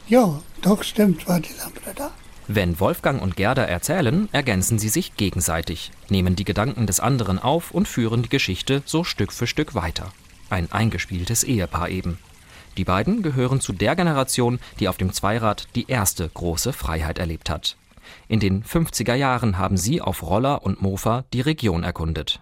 Ja, 0.07 0.41
doch, 0.61 0.83
stimmt, 0.83 1.27
war 1.27 1.39
die 1.39 1.53
Lambretta. 1.57 2.11
Wenn 2.47 2.79
Wolfgang 2.79 3.21
und 3.21 3.35
Gerda 3.35 3.63
erzählen, 3.63 4.29
ergänzen 4.31 4.77
sie 4.77 4.89
sich 4.89 5.15
gegenseitig, 5.17 5.91
nehmen 6.09 6.35
die 6.35 6.45
Gedanken 6.45 6.85
des 6.85 6.99
anderen 6.99 7.39
auf 7.39 7.71
und 7.71 7.87
führen 7.87 8.21
die 8.21 8.29
Geschichte 8.29 8.83
so 8.85 9.03
Stück 9.03 9.33
für 9.33 9.47
Stück 9.47 9.73
weiter. 9.73 10.11
Ein 10.51 10.71
eingespieltes 10.71 11.43
Ehepaar 11.43 11.89
eben. 11.89 12.19
Die 12.77 12.83
beiden 12.83 13.23
gehören 13.23 13.61
zu 13.61 13.73
der 13.73 13.95
Generation, 13.95 14.59
die 14.79 14.87
auf 14.89 14.97
dem 14.97 15.11
Zweirad 15.11 15.67
die 15.73 15.87
erste 15.87 16.29
große 16.29 16.71
Freiheit 16.71 17.17
erlebt 17.17 17.49
hat. 17.49 17.77
In 18.27 18.39
den 18.39 18.63
50er 18.63 19.15
Jahren 19.15 19.57
haben 19.57 19.77
sie 19.77 20.01
auf 20.01 20.21
Roller 20.21 20.63
und 20.63 20.81
Mofa 20.83 21.23
die 21.33 21.41
Region 21.41 21.83
erkundet. 21.83 22.41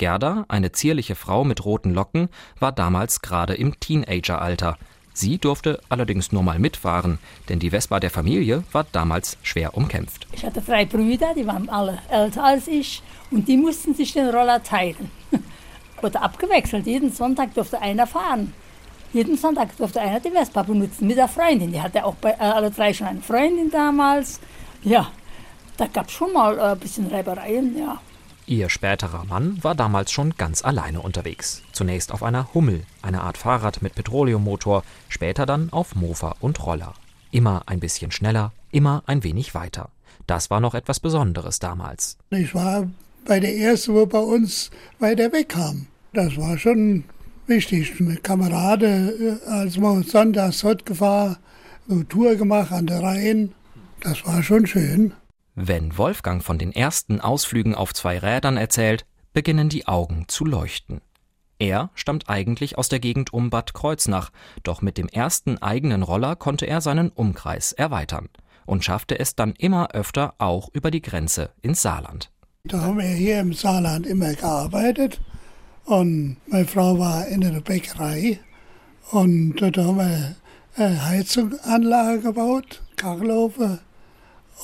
Gerda, 0.00 0.46
eine 0.48 0.72
zierliche 0.72 1.14
Frau 1.14 1.44
mit 1.44 1.62
roten 1.66 1.92
Locken, 1.92 2.30
war 2.58 2.72
damals 2.72 3.20
gerade 3.20 3.52
im 3.52 3.78
Teenageralter. 3.80 4.78
Sie 5.12 5.36
durfte 5.36 5.78
allerdings 5.90 6.32
nur 6.32 6.42
mal 6.42 6.58
mitfahren, 6.58 7.18
denn 7.50 7.58
die 7.58 7.68
Vespa 7.68 8.00
der 8.00 8.08
Familie 8.08 8.64
war 8.72 8.86
damals 8.92 9.36
schwer 9.42 9.76
umkämpft. 9.76 10.26
Ich 10.32 10.42
hatte 10.42 10.62
drei 10.62 10.86
Brüder, 10.86 11.34
die 11.36 11.46
waren 11.46 11.68
alle 11.68 11.98
älter 12.08 12.42
als 12.42 12.66
ich 12.66 13.02
und 13.30 13.46
die 13.46 13.58
mussten 13.58 13.94
sich 13.94 14.14
den 14.14 14.30
Roller 14.30 14.62
teilen. 14.62 15.10
Wurde 16.00 16.22
abgewechselt, 16.22 16.86
jeden 16.86 17.12
Sonntag 17.12 17.52
durfte 17.52 17.82
einer 17.82 18.06
fahren. 18.06 18.54
Jeden 19.12 19.36
Sonntag 19.36 19.76
durfte 19.76 20.00
einer 20.00 20.20
die 20.20 20.30
Vespa 20.30 20.62
benutzen 20.62 21.08
mit 21.08 21.18
der 21.18 21.28
Freundin. 21.28 21.72
Die 21.72 21.82
hatte 21.82 22.06
auch 22.06 22.14
bei, 22.14 22.30
äh, 22.30 22.36
alle 22.38 22.70
drei 22.70 22.94
schon 22.94 23.08
eine 23.08 23.20
Freundin 23.20 23.70
damals. 23.70 24.40
Ja, 24.82 25.10
da 25.76 25.88
gab 25.88 26.06
es 26.06 26.12
schon 26.12 26.32
mal 26.32 26.58
äh, 26.58 26.62
ein 26.62 26.78
bisschen 26.78 27.06
Reibereien, 27.08 27.76
ja. 27.76 28.00
Ihr 28.50 28.68
späterer 28.68 29.26
Mann 29.26 29.62
war 29.62 29.76
damals 29.76 30.10
schon 30.10 30.34
ganz 30.36 30.64
alleine 30.64 31.02
unterwegs. 31.02 31.62
Zunächst 31.70 32.10
auf 32.10 32.24
einer 32.24 32.52
Hummel, 32.52 32.82
eine 33.00 33.20
Art 33.20 33.38
Fahrrad 33.38 33.80
mit 33.80 33.94
Petroleummotor, 33.94 34.82
später 35.08 35.46
dann 35.46 35.72
auf 35.72 35.94
Mofa 35.94 36.34
und 36.40 36.66
Roller. 36.66 36.94
Immer 37.30 37.62
ein 37.66 37.78
bisschen 37.78 38.10
schneller, 38.10 38.52
immer 38.72 39.04
ein 39.06 39.22
wenig 39.22 39.54
weiter. 39.54 39.90
Das 40.26 40.50
war 40.50 40.58
noch 40.58 40.74
etwas 40.74 40.98
Besonderes 40.98 41.60
damals. 41.60 42.18
Ich 42.30 42.52
war 42.52 42.90
bei 43.24 43.38
der 43.38 43.56
ersten, 43.56 43.94
wo 43.94 44.04
bei 44.04 44.18
uns 44.18 44.72
weiter 44.98 45.30
weg 45.30 45.50
kam. 45.50 45.86
Das 46.12 46.36
war 46.36 46.58
schon 46.58 47.04
wichtig. 47.46 48.00
Mit 48.00 48.24
Kameraden, 48.24 49.38
äh, 49.44 49.48
als 49.48 49.76
wir 49.76 50.02
sonntags 50.02 50.62
dort 50.62 50.84
gefahren, 50.84 51.36
eine 51.88 52.08
Tour 52.08 52.34
gemacht 52.34 52.72
an 52.72 52.88
der 52.88 53.00
Rhein. 53.00 53.52
Das 54.00 54.26
war 54.26 54.42
schon 54.42 54.66
schön. 54.66 55.12
Wenn 55.54 55.98
Wolfgang 55.98 56.42
von 56.42 56.58
den 56.58 56.72
ersten 56.72 57.20
Ausflügen 57.20 57.74
auf 57.74 57.92
zwei 57.92 58.18
Rädern 58.18 58.56
erzählt, 58.56 59.04
beginnen 59.32 59.68
die 59.68 59.86
Augen 59.86 60.26
zu 60.28 60.44
leuchten. 60.44 61.00
Er 61.58 61.90
stammt 61.94 62.30
eigentlich 62.30 62.78
aus 62.78 62.88
der 62.88 63.00
Gegend 63.00 63.32
um 63.32 63.50
Bad 63.50 63.74
Kreuznach, 63.74 64.30
doch 64.62 64.80
mit 64.80 64.96
dem 64.96 65.08
ersten 65.08 65.58
eigenen 65.58 66.02
Roller 66.02 66.34
konnte 66.34 66.66
er 66.66 66.80
seinen 66.80 67.10
Umkreis 67.10 67.72
erweitern 67.72 68.28
und 68.64 68.84
schaffte 68.84 69.18
es 69.18 69.34
dann 69.36 69.52
immer 69.52 69.90
öfter 69.90 70.34
auch 70.38 70.70
über 70.72 70.90
die 70.90 71.02
Grenze 71.02 71.50
ins 71.60 71.82
Saarland. 71.82 72.30
Da 72.64 72.80
haben 72.80 72.98
wir 72.98 73.04
hier 73.04 73.40
im 73.40 73.52
Saarland 73.52 74.06
immer 74.06 74.32
gearbeitet 74.32 75.20
und 75.84 76.36
meine 76.46 76.66
Frau 76.66 76.98
war 76.98 77.26
in 77.26 77.40
der 77.40 77.60
Bäckerei 77.60 78.40
und 79.10 79.56
dort 79.56 79.76
haben 79.76 79.98
wir 79.98 80.36
eine 80.76 81.04
Heizungsanlage 81.06 82.20
gebaut, 82.20 82.82
Kachelofen 82.96 83.80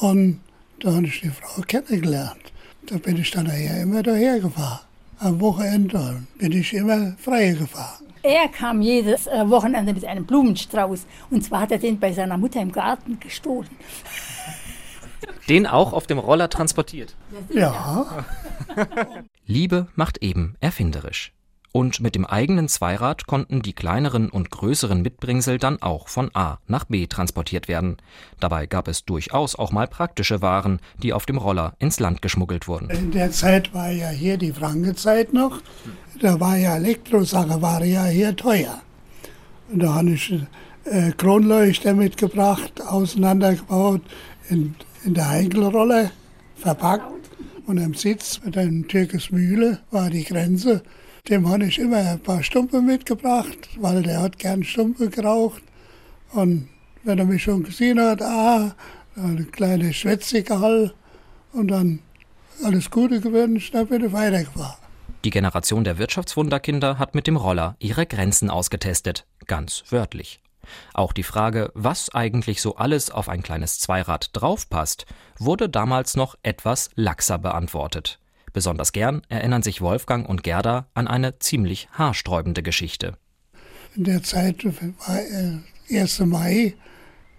und 0.01 0.41
da 0.81 0.95
habe 0.95 1.07
ich 1.07 1.21
die 1.21 1.31
Frau 1.31 1.63
kennengelernt. 1.63 2.53
Da 2.87 2.99
bin 2.99 3.17
ich 3.17 3.31
dann 3.31 3.47
nachher 3.47 3.83
immer 3.83 4.03
daher 4.03 4.41
gefahren. 4.41 4.81
Am 5.19 5.41
Wochenende 5.41 6.23
bin 6.39 6.53
ich 6.53 6.75
immer 6.75 7.17
frei 7.19 7.51
gefahren. 7.51 8.05
Er 8.23 8.49
kam 8.49 8.83
jedes 8.83 9.27
äh, 9.27 9.49
Wochenende 9.49 9.95
mit 9.95 10.05
einem 10.05 10.27
Blumenstrauß. 10.27 11.07
Und 11.31 11.45
zwar 11.45 11.61
hat 11.63 11.73
er 11.73 11.79
den 11.79 11.99
bei 11.99 12.13
seiner 12.13 12.37
Mutter 12.37 12.61
im 12.61 12.73
Garten 12.73 13.21
gestohlen. 13.21 13.71
Den 15.49 15.67
auch 15.67 15.93
auf 15.93 16.09
dem 16.09 16.19
Roller 16.19 16.51
transportiert? 16.51 17.15
Ja. 17.55 18.25
Liebe 19.47 19.87
macht 19.95 20.19
eben 20.19 20.57
erfinderisch. 20.59 21.33
Und 21.77 22.01
mit 22.01 22.15
dem 22.15 22.25
eigenen 22.25 22.69
Zweirad 22.69 23.27
konnten 23.27 23.61
die 23.61 23.75
kleineren 23.75 24.31
und 24.31 24.51
größeren 24.51 25.03
Mitbringsel 25.03 25.59
dann 25.59 25.83
auch 25.83 26.09
von 26.09 26.31
A 26.33 26.57
nach 26.67 26.87
B 26.87 27.07
transportiert 27.07 27.69
werden. 27.69 27.99
Dabei 28.41 28.65
gab 28.65 28.89
es 28.89 29.05
durchaus 29.05 29.57
auch 29.57 29.73
mal 29.73 29.87
praktische 29.87 30.41
Waren, 30.41 30.81
die 31.03 31.13
auf 31.13 31.27
dem 31.27 31.37
Roller 31.37 31.75
ins 31.79 32.01
Land 32.01 32.23
geschmuggelt 32.23 32.67
wurden. 32.67 32.89
In 32.89 33.11
der 33.11 33.31
Zeit 33.31 33.75
war 33.75 33.91
ja 33.91 34.09
hier 34.09 34.39
die 34.39 34.53
Frankenzeit 34.53 35.35
noch. 35.35 35.61
Da 36.19 36.41
war 36.41 36.57
ja 36.57 36.77
Elektrosache, 36.77 37.61
war 37.61 37.85
ja 37.85 38.07
hier 38.07 38.35
teuer. 38.35 38.81
Und 39.71 39.83
da 39.83 39.97
habe 39.97 40.13
ich 40.13 40.33
äh, 40.85 41.13
Kronleuchter 41.13 41.93
mitgebracht, 41.93 42.81
auseinandergebaut, 42.89 44.01
in, 44.49 44.77
in 45.05 45.13
der 45.13 45.29
Heikelrolle 45.29 46.11
verpackt. 46.57 47.29
Und 47.67 47.79
am 47.79 47.93
Sitz 47.93 48.41
mit 48.43 48.57
einem 48.57 48.89
Türkis 48.89 49.31
Mühle 49.31 49.81
war 49.91 50.09
die 50.09 50.25
Grenze 50.25 50.83
dem 51.29 51.49
habe 51.49 51.67
ich 51.67 51.79
immer 51.79 51.99
ein 51.99 52.21
paar 52.21 52.43
Stumpe 52.43 52.81
mitgebracht, 52.81 53.69
weil 53.79 54.03
der 54.03 54.21
hat 54.23 54.39
gern 54.39 54.63
Stumpe 54.65 55.09
geraucht. 55.09 55.63
Und 56.33 56.69
wenn 57.05 57.19
er 57.19 57.25
mich 57.25 57.43
schon 57.43 57.63
gesehen 57.63 58.01
hat, 58.01 58.23
ah, 58.23 58.75
eine 59.17 59.45
kleine 59.45 59.93
Schwätzigehall 59.93 60.93
und 61.53 61.69
dann 61.69 62.01
alles 62.65 62.91
Gute 62.91 63.21
gewünscht, 63.21 63.75
dann 63.75 63.87
bin 63.87 64.05
ich 64.05 64.13
weitergefahren. 64.13 64.77
Die 65.25 65.31
Generation 65.31 65.85
der 65.85 65.99
Wirtschaftswunderkinder 65.99 66.99
hat 66.99 67.15
mit 67.15 67.27
dem 67.27 67.37
Roller 67.37 67.77
ihre 67.81 68.07
Grenzen 68.07 68.51
ausgetestet, 68.51 69.27
ganz 69.47 69.83
wörtlich. 69.91 70.41
Auch 70.95 71.13
die 71.13 71.23
Frage, 71.23 71.71
was 71.75 72.13
eigentlich 72.15 72.61
so 72.61 72.77
alles 72.77 73.11
auf 73.11 73.29
ein 73.29 73.43
kleines 73.43 73.79
Zweirad 73.79 74.31
draufpasst, 74.33 75.07
wurde 75.39 75.69
damals 75.69 76.17
noch 76.17 76.37
etwas 76.43 76.91
laxer 76.95 77.39
beantwortet. 77.39 78.19
Besonders 78.57 78.93
gern 78.93 79.21
erinnern 79.29 79.63
sich 79.63 79.83
Wolfgang 79.83 80.27
und 80.27 80.43
Gerda 80.43 80.87
an 80.95 81.09
eine 81.09 81.39
ziemlich 81.41 81.91
haarsträubende 81.93 82.63
Geschichte. 82.63 83.19
In 83.95 84.05
der 84.05 84.23
Zeit 84.23 84.65
war 84.65 85.19
äh, 85.91 86.01
1. 86.01 86.21
Mai, 86.21 86.73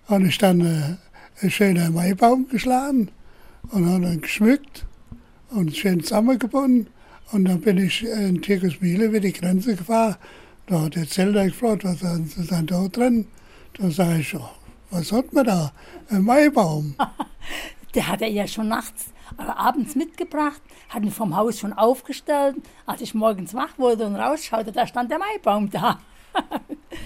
habe 0.05 0.27
ich 0.27 0.37
dann 0.37 0.61
äh, 0.61 1.41
einen 1.41 1.49
schönen 1.49 1.91
Maibaum 1.95 2.47
geschlagen 2.49 3.09
und 3.71 3.87
habe 3.87 4.01
dann 4.05 4.21
geschmückt 4.21 4.85
und 5.49 5.75
schön 5.75 6.03
zusammengebunden. 6.03 6.91
Und 7.31 7.45
dann 7.45 7.61
bin 7.61 7.79
ich 7.79 8.05
in 8.05 8.43
Tirkusmühle 8.43 9.05
über 9.05 9.19
die 9.19 9.33
Grenze 9.33 9.75
gefahren. 9.75 10.17
Da 10.67 10.83
hat 10.83 10.97
der 10.97 11.09
Zelter 11.09 11.45
gefragt, 11.45 11.83
was 11.83 11.99
Sie 11.99 12.45
denn 12.45 12.67
da 12.67 12.87
drin? 12.89 13.25
Da 13.79 13.89
sage 13.89 14.19
ich, 14.19 14.35
was 14.91 15.11
hat 15.11 15.33
man 15.33 15.47
da? 15.47 15.73
Ein 16.11 16.21
Maibaum. 16.21 16.93
Der 17.95 18.07
hat 18.07 18.21
er 18.21 18.29
ja 18.29 18.47
schon 18.47 18.67
nachts, 18.67 19.05
aber 19.35 19.57
abends 19.57 19.95
mitgebracht, 19.95 20.61
hat 20.89 21.03
ihn 21.03 21.11
vom 21.11 21.35
Haus 21.35 21.59
schon 21.59 21.73
aufgestellt. 21.73 22.55
Als 22.85 23.01
ich 23.01 23.13
morgens 23.13 23.53
wach 23.53 23.77
wurde 23.77 24.05
und 24.05 24.15
rausschaute, 24.15 24.71
da 24.71 24.87
stand 24.87 25.11
der 25.11 25.19
Maibaum 25.19 25.69
da. 25.69 25.99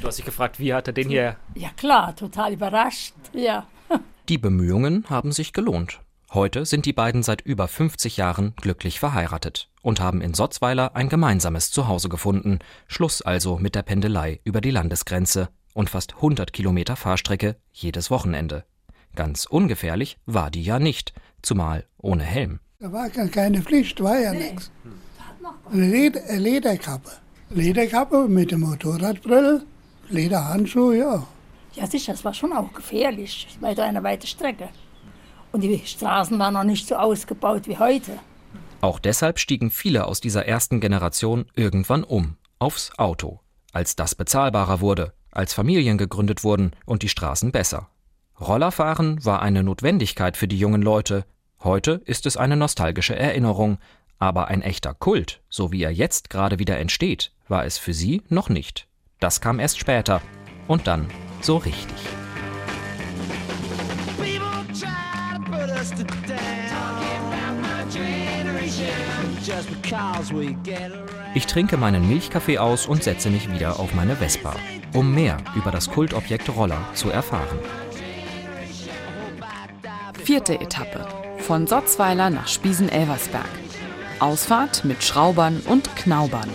Du 0.02 0.08
hast 0.08 0.18
dich 0.18 0.26
gefragt, 0.26 0.60
wie 0.60 0.74
hat 0.74 0.88
er 0.88 0.94
den 0.94 1.10
hier? 1.10 1.38
Ja 1.56 1.70
klar, 1.76 2.16
total 2.16 2.54
überrascht, 2.54 3.14
ja. 3.34 3.66
Die 4.30 4.38
Bemühungen 4.38 5.06
haben 5.10 5.32
sich 5.32 5.54
gelohnt. 5.54 6.00
Heute 6.34 6.66
sind 6.66 6.86
die 6.86 6.94
beiden 6.94 7.24
seit 7.24 7.42
über 7.42 7.68
50 7.68 8.16
Jahren 8.16 8.54
glücklich 8.56 9.00
verheiratet 9.00 9.70
und 9.82 10.00
haben 10.00 10.22
in 10.22 10.34
Sotzweiler 10.34 10.96
ein 10.96 11.10
gemeinsames 11.10 11.72
Zuhause 11.72 12.08
gefunden. 12.08 12.60
Schluss 12.88 13.22
also 13.22 13.58
mit 13.58 13.76
der 13.76 13.82
Pendelei 13.82 14.40
über 14.46 14.62
die 14.62 14.72
Landesgrenze 14.72 15.50
und 15.74 15.90
fast 15.90 16.16
100 16.16 16.54
Kilometer 16.54 16.96
Fahrstrecke 16.96 17.58
jedes 17.74 18.12
Wochenende. 18.12 18.64
Ganz 19.14 19.46
ungefährlich 19.46 20.18
war 20.26 20.52
die 20.52 20.64
ja 20.64 20.80
nicht, 20.80 21.14
zumal 21.42 21.86
ohne 21.98 22.24
Helm. 22.24 22.60
Da 22.80 22.92
war 22.92 23.10
gar 23.10 23.28
keine 23.28 23.62
Pflicht, 23.62 24.02
war 24.02 24.20
ja 24.20 24.34
nichts. 24.34 24.72
Eine 25.72 25.88
Leder, 25.88 26.22
Lederkappe. 26.38 27.12
Lederkappe 27.50 28.28
mit 28.28 28.52
dem 28.52 28.62
Motorradbrille, 28.62 29.64
Lederhandschuhe, 30.10 30.98
ja. 30.98 31.28
Ja 31.74 31.88
sicher, 31.88 32.14
es 32.14 32.26
war 32.26 32.34
schon 32.34 32.54
auch 32.54 32.72
gefährlich, 32.74 33.48
weiter 33.60 33.84
eine 33.84 34.04
weite 34.04 34.28
Strecke. 34.28 34.70
Und 35.52 35.62
die 35.62 35.82
Straßen 35.86 36.38
waren 36.40 36.54
noch 36.54 36.64
nicht 36.64 36.88
so 36.88 36.96
ausgebaut 36.96 37.68
wie 37.68 37.78
heute. 37.78 38.14
Auch 38.82 39.00
deshalb 39.00 39.38
stiegen 39.38 39.70
viele 39.70 40.06
aus 40.06 40.22
dieser 40.22 40.46
ersten 40.46 40.80
Generation 40.80 41.46
irgendwann 41.56 42.04
um, 42.04 42.38
aufs 42.58 42.98
Auto, 42.98 43.40
als 43.74 43.96
das 43.96 44.16
bezahlbarer 44.16 44.82
wurde, 44.82 45.14
als 45.32 45.54
Familien 45.54 45.98
gegründet 45.98 46.44
wurden 46.44 46.72
und 46.86 47.04
die 47.04 47.10
Straßen 47.10 47.52
besser. 47.52 47.90
Rollerfahren 48.40 49.24
war 49.24 49.42
eine 49.42 49.64
Notwendigkeit 49.64 50.38
für 50.38 50.48
die 50.48 50.58
jungen 50.58 50.82
Leute, 50.82 51.26
heute 51.64 52.02
ist 52.06 52.26
es 52.26 52.38
eine 52.38 52.56
nostalgische 52.56 53.16
Erinnerung, 53.16 53.78
aber 54.18 54.48
ein 54.48 54.62
echter 54.62 54.94
Kult, 54.94 55.42
so 55.50 55.72
wie 55.72 55.84
er 55.84 55.92
jetzt 55.92 56.30
gerade 56.30 56.60
wieder 56.60 56.78
entsteht, 56.78 57.32
war 57.48 57.66
es 57.66 57.78
für 57.78 57.94
sie 57.94 58.22
noch 58.30 58.50
nicht. 58.50 58.88
Das 59.20 59.42
kam 59.42 59.60
erst 59.60 59.80
später 59.80 60.22
und 60.68 60.88
dann 60.88 61.08
so 61.42 61.58
richtig. 61.58 61.98
Ich 71.34 71.46
trinke 71.46 71.78
meinen 71.78 72.08
Milchkaffee 72.08 72.58
aus 72.58 72.88
und 72.88 73.04
setze 73.04 73.30
mich 73.30 73.52
wieder 73.52 73.80
auf 73.80 73.94
meine 73.94 74.16
Vespa, 74.16 74.56
um 74.94 75.14
mehr 75.14 75.38
über 75.56 75.72
das 75.72 75.90
Kultobjekt 75.90 76.50
Roller 76.56 76.82
zu 76.94 77.10
erfahren. 77.10 77.60
Vierte 80.32 80.62
Etappe. 80.62 81.06
Von 81.40 81.68
Sotzweiler 81.68 82.30
nach 82.30 82.48
Spiesen-Elversberg. 82.48 83.50
Ausfahrt 84.22 84.86
mit 84.86 85.04
Schraubern 85.04 85.60
und 85.68 85.94
Knaubern. 85.98 86.50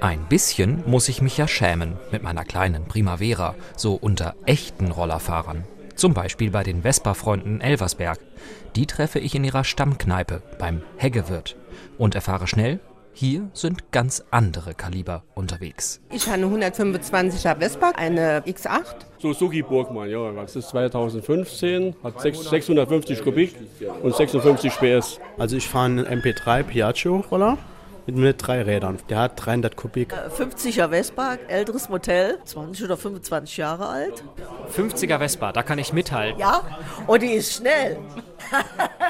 Ein 0.00 0.28
bisschen 0.28 0.84
muss 0.86 1.08
ich 1.08 1.20
mich 1.20 1.36
ja 1.36 1.48
schämen 1.48 1.96
mit 2.12 2.22
meiner 2.22 2.44
kleinen 2.44 2.84
Primavera, 2.84 3.56
so 3.74 3.94
unter 3.94 4.36
echten 4.46 4.92
Rollerfahrern. 4.92 5.64
Zum 5.96 6.14
Beispiel 6.14 6.52
bei 6.52 6.62
den 6.62 6.82
Vespa-Freunden 6.82 7.60
Elversberg. 7.60 8.20
Die 8.76 8.86
treffe 8.86 9.18
ich 9.18 9.34
in 9.34 9.42
ihrer 9.42 9.64
Stammkneipe 9.64 10.40
beim 10.60 10.82
Heggewirt 10.98 11.56
und 11.98 12.14
erfahre 12.14 12.46
schnell, 12.46 12.78
hier 13.18 13.50
sind 13.52 13.90
ganz 13.90 14.24
andere 14.30 14.74
Kaliber 14.74 15.24
unterwegs. 15.34 16.00
Ich 16.12 16.28
habe 16.28 16.34
eine 16.34 16.46
125er 16.46 17.58
Vespa, 17.58 17.90
eine 17.96 18.42
X8. 18.42 18.84
Suzuki 19.20 19.62
Burgmann, 19.62 20.08
ja, 20.08 20.30
das 20.30 20.54
ist 20.54 20.68
2015, 20.68 21.96
hat 22.04 22.20
650 22.20 23.24
Kubik 23.24 23.56
und 24.04 24.14
56 24.14 24.72
PS. 24.78 25.18
Also 25.36 25.56
ich 25.56 25.66
fahre 25.66 25.86
einen 25.86 26.06
MP3 26.06 26.62
Piaggio 26.62 27.24
Roller 27.28 27.58
mit, 28.06 28.14
mit 28.14 28.46
drei 28.46 28.62
Rädern. 28.62 28.98
Der 29.08 29.18
hat 29.18 29.32
300 29.44 29.74
Kubik. 29.74 30.14
50er 30.14 30.90
Vespa, 30.90 31.38
älteres 31.48 31.88
Modell, 31.88 32.38
20 32.44 32.84
oder 32.84 32.96
25 32.96 33.56
Jahre 33.56 33.88
alt. 33.88 34.22
50er 34.76 35.18
Vespa, 35.18 35.50
da 35.50 35.64
kann 35.64 35.80
ich 35.80 35.92
mithalten. 35.92 36.38
Ja, 36.38 36.60
und 37.08 37.20
die 37.20 37.32
ist 37.32 37.52
schnell. 37.52 37.98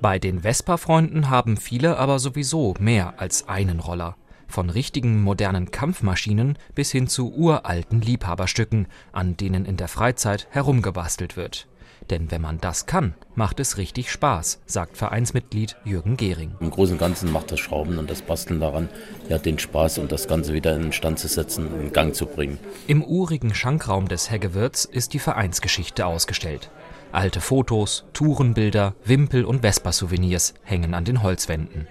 Bei 0.00 0.18
den 0.18 0.40
Vespa-Freunden 0.40 1.28
haben 1.28 1.58
viele 1.58 1.98
aber 1.98 2.18
sowieso 2.18 2.74
mehr 2.80 3.14
als 3.18 3.48
einen 3.48 3.80
Roller. 3.80 4.16
Von 4.48 4.70
richtigen 4.70 5.20
modernen 5.22 5.70
Kampfmaschinen 5.70 6.56
bis 6.74 6.90
hin 6.90 7.06
zu 7.06 7.34
uralten 7.34 8.00
Liebhaberstücken, 8.00 8.86
an 9.12 9.36
denen 9.36 9.66
in 9.66 9.76
der 9.76 9.88
Freizeit 9.88 10.48
herumgebastelt 10.50 11.36
wird. 11.36 11.68
Denn 12.08 12.30
wenn 12.30 12.40
man 12.40 12.58
das 12.58 12.86
kann, 12.86 13.14
macht 13.34 13.60
es 13.60 13.76
richtig 13.76 14.10
Spaß, 14.10 14.62
sagt 14.64 14.96
Vereinsmitglied 14.96 15.76
Jürgen 15.84 16.16
Gehring. 16.16 16.56
Im 16.60 16.70
Großen 16.70 16.94
und 16.94 16.98
Ganzen 16.98 17.30
macht 17.30 17.52
das 17.52 17.60
Schrauben 17.60 17.98
und 17.98 18.08
das 18.08 18.22
Basteln 18.22 18.58
daran 18.58 18.88
ja 19.28 19.36
den 19.36 19.58
Spaß 19.58 19.98
und 19.98 20.10
das 20.10 20.26
Ganze 20.26 20.54
wieder 20.54 20.74
in 20.74 20.92
Stand 20.92 21.18
zu 21.18 21.28
setzen, 21.28 21.68
in 21.78 21.92
Gang 21.92 22.14
zu 22.14 22.24
bringen. 22.24 22.58
Im 22.86 23.04
urigen 23.04 23.54
Schankraum 23.54 24.08
des 24.08 24.30
Heggewirts 24.30 24.86
ist 24.86 25.12
die 25.12 25.18
Vereinsgeschichte 25.18 26.06
ausgestellt. 26.06 26.70
Alte 27.12 27.40
Fotos, 27.40 28.04
Tourenbilder, 28.12 28.94
Wimpel 29.04 29.44
und 29.44 29.62
Vespa-Souvenirs 29.62 30.54
hängen 30.62 30.94
an 30.94 31.04
den 31.04 31.24
Holzwänden. 31.24 31.88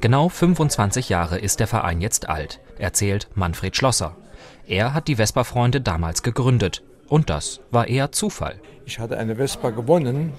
Genau 0.00 0.30
25 0.30 1.10
Jahre 1.10 1.38
ist 1.38 1.60
der 1.60 1.66
Verein 1.66 2.00
jetzt 2.00 2.30
alt, 2.30 2.58
erzählt 2.78 3.28
Manfred 3.34 3.76
Schlosser. 3.76 4.16
Er 4.66 4.94
hat 4.94 5.08
die 5.08 5.16
Vespa-Freunde 5.16 5.82
damals 5.82 6.22
gegründet. 6.22 6.82
Und 7.06 7.28
das 7.28 7.60
war 7.70 7.88
eher 7.88 8.12
Zufall. 8.12 8.58
Ich 8.86 8.98
hatte 8.98 9.18
eine 9.18 9.36
Vespa 9.36 9.68
gewonnen 9.68 10.32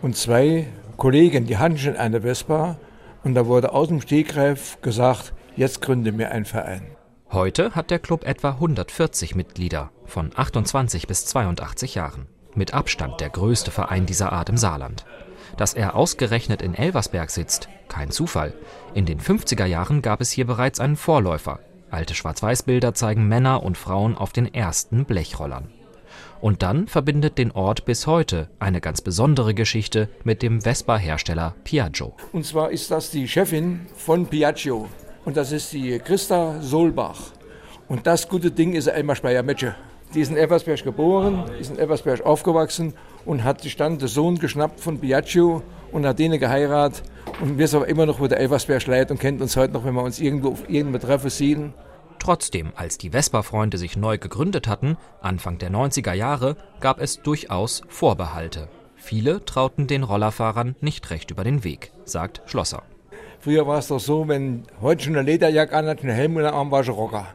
und 0.00 0.16
zwei 0.16 0.68
Kollegen, 0.96 1.46
die 1.46 1.58
hatten 1.58 1.76
schon 1.76 1.96
eine 1.96 2.20
Vespa. 2.20 2.78
Und 3.24 3.34
da 3.34 3.46
wurde 3.46 3.72
aus 3.72 3.88
dem 3.88 4.00
Stegreif 4.00 4.80
gesagt, 4.80 5.32
jetzt 5.56 5.82
gründe 5.82 6.12
mir 6.12 6.30
einen 6.30 6.44
Verein. 6.44 6.82
Heute 7.32 7.74
hat 7.74 7.90
der 7.90 7.98
Club 7.98 8.24
etwa 8.24 8.50
140 8.50 9.34
Mitglieder 9.34 9.90
von 10.04 10.30
28 10.36 11.08
bis 11.08 11.26
82 11.26 11.96
Jahren 11.96 12.28
mit 12.56 12.74
Abstand 12.74 13.20
der 13.20 13.30
größte 13.30 13.70
Verein 13.70 14.06
dieser 14.06 14.32
Art 14.32 14.48
im 14.48 14.56
Saarland. 14.56 15.04
Dass 15.56 15.74
er 15.74 15.94
ausgerechnet 15.94 16.62
in 16.62 16.74
Elversberg 16.74 17.30
sitzt, 17.30 17.68
kein 17.88 18.10
Zufall. 18.10 18.54
In 18.94 19.06
den 19.06 19.20
50er 19.20 19.64
Jahren 19.64 20.02
gab 20.02 20.20
es 20.20 20.30
hier 20.30 20.46
bereits 20.46 20.80
einen 20.80 20.96
Vorläufer. 20.96 21.60
Alte 21.90 22.14
Schwarz-Weiß-Bilder 22.14 22.94
zeigen 22.94 23.28
Männer 23.28 23.62
und 23.62 23.78
Frauen 23.78 24.16
auf 24.16 24.32
den 24.32 24.52
ersten 24.52 25.04
Blechrollern. 25.04 25.68
Und 26.40 26.62
dann 26.62 26.86
verbindet 26.86 27.38
den 27.38 27.52
Ort 27.52 27.84
bis 27.84 28.06
heute 28.06 28.48
eine 28.58 28.80
ganz 28.80 29.00
besondere 29.00 29.54
Geschichte 29.54 30.08
mit 30.24 30.42
dem 30.42 30.60
Vespa-Hersteller 30.60 31.54
Piaggio. 31.64 32.14
Und 32.32 32.44
zwar 32.44 32.70
ist 32.70 32.90
das 32.90 33.10
die 33.10 33.26
Chefin 33.26 33.86
von 33.96 34.26
Piaggio. 34.26 34.88
Und 35.24 35.36
das 35.36 35.52
ist 35.52 35.72
die 35.72 35.98
Christa 35.98 36.60
Solbach. 36.60 37.32
Und 37.88 38.06
das 38.06 38.28
gute 38.28 38.50
Ding 38.50 38.74
ist 38.74 38.88
Elmar 38.88 39.16
Speyer-Metsche. 39.16 39.74
Die 40.14 40.20
ist 40.20 40.30
in 40.30 40.36
Eversberg 40.36 40.82
geboren, 40.82 41.44
ist 41.58 41.70
in 41.70 41.78
Eversberg 41.78 42.24
aufgewachsen 42.24 42.94
und 43.24 43.44
hat 43.44 43.60
sich 43.60 43.76
dann 43.76 43.98
den 43.98 44.08
Sohn 44.08 44.38
geschnappt 44.38 44.80
von 44.80 44.98
Biagio 44.98 45.62
und 45.92 46.06
hat 46.06 46.18
den 46.18 46.38
geheiratet. 46.38 47.02
Und 47.40 47.58
wir 47.58 47.68
sind 47.68 47.78
aber 47.80 47.88
immer 47.88 48.06
noch, 48.06 48.20
wo 48.20 48.26
der 48.26 48.40
Elversberg 48.40 48.86
leid 48.86 49.10
und 49.10 49.20
kennt 49.20 49.42
uns 49.42 49.56
heute 49.56 49.72
noch, 49.74 49.84
wenn 49.84 49.94
wir 49.94 50.02
uns 50.02 50.20
irgendwo 50.20 50.50
auf 50.50 50.68
irgendeinem 50.68 51.02
Treffen 51.02 51.30
sehen. 51.30 51.74
Trotzdem, 52.18 52.72
als 52.76 52.98
die 52.98 53.10
Vespa-Freunde 53.10 53.78
sich 53.78 53.96
neu 53.96 54.16
gegründet 54.18 54.68
hatten, 54.68 54.96
Anfang 55.20 55.58
der 55.58 55.70
90er 55.70 56.14
Jahre, 56.14 56.56
gab 56.80 57.00
es 57.00 57.20
durchaus 57.22 57.82
Vorbehalte. 57.88 58.68
Viele 58.96 59.44
trauten 59.44 59.86
den 59.86 60.02
Rollerfahrern 60.02 60.76
nicht 60.80 61.10
recht 61.10 61.30
über 61.30 61.44
den 61.44 61.62
Weg, 61.62 61.92
sagt 62.04 62.42
Schlosser. 62.46 62.82
Früher 63.38 63.66
war 63.66 63.78
es 63.78 63.88
doch 63.88 64.00
so, 64.00 64.26
wenn 64.28 64.64
heute 64.80 65.04
schon 65.04 65.14
eine 65.14 65.30
Lederjacke 65.30 65.76
anhat, 65.76 66.00
einen 66.00 66.14
Helm 66.14 66.36
und 66.36 66.44
einen 66.44 66.54
Arm 66.54 66.70
war 66.70 66.82
schon 66.82 66.94
Rocker. 66.94 67.26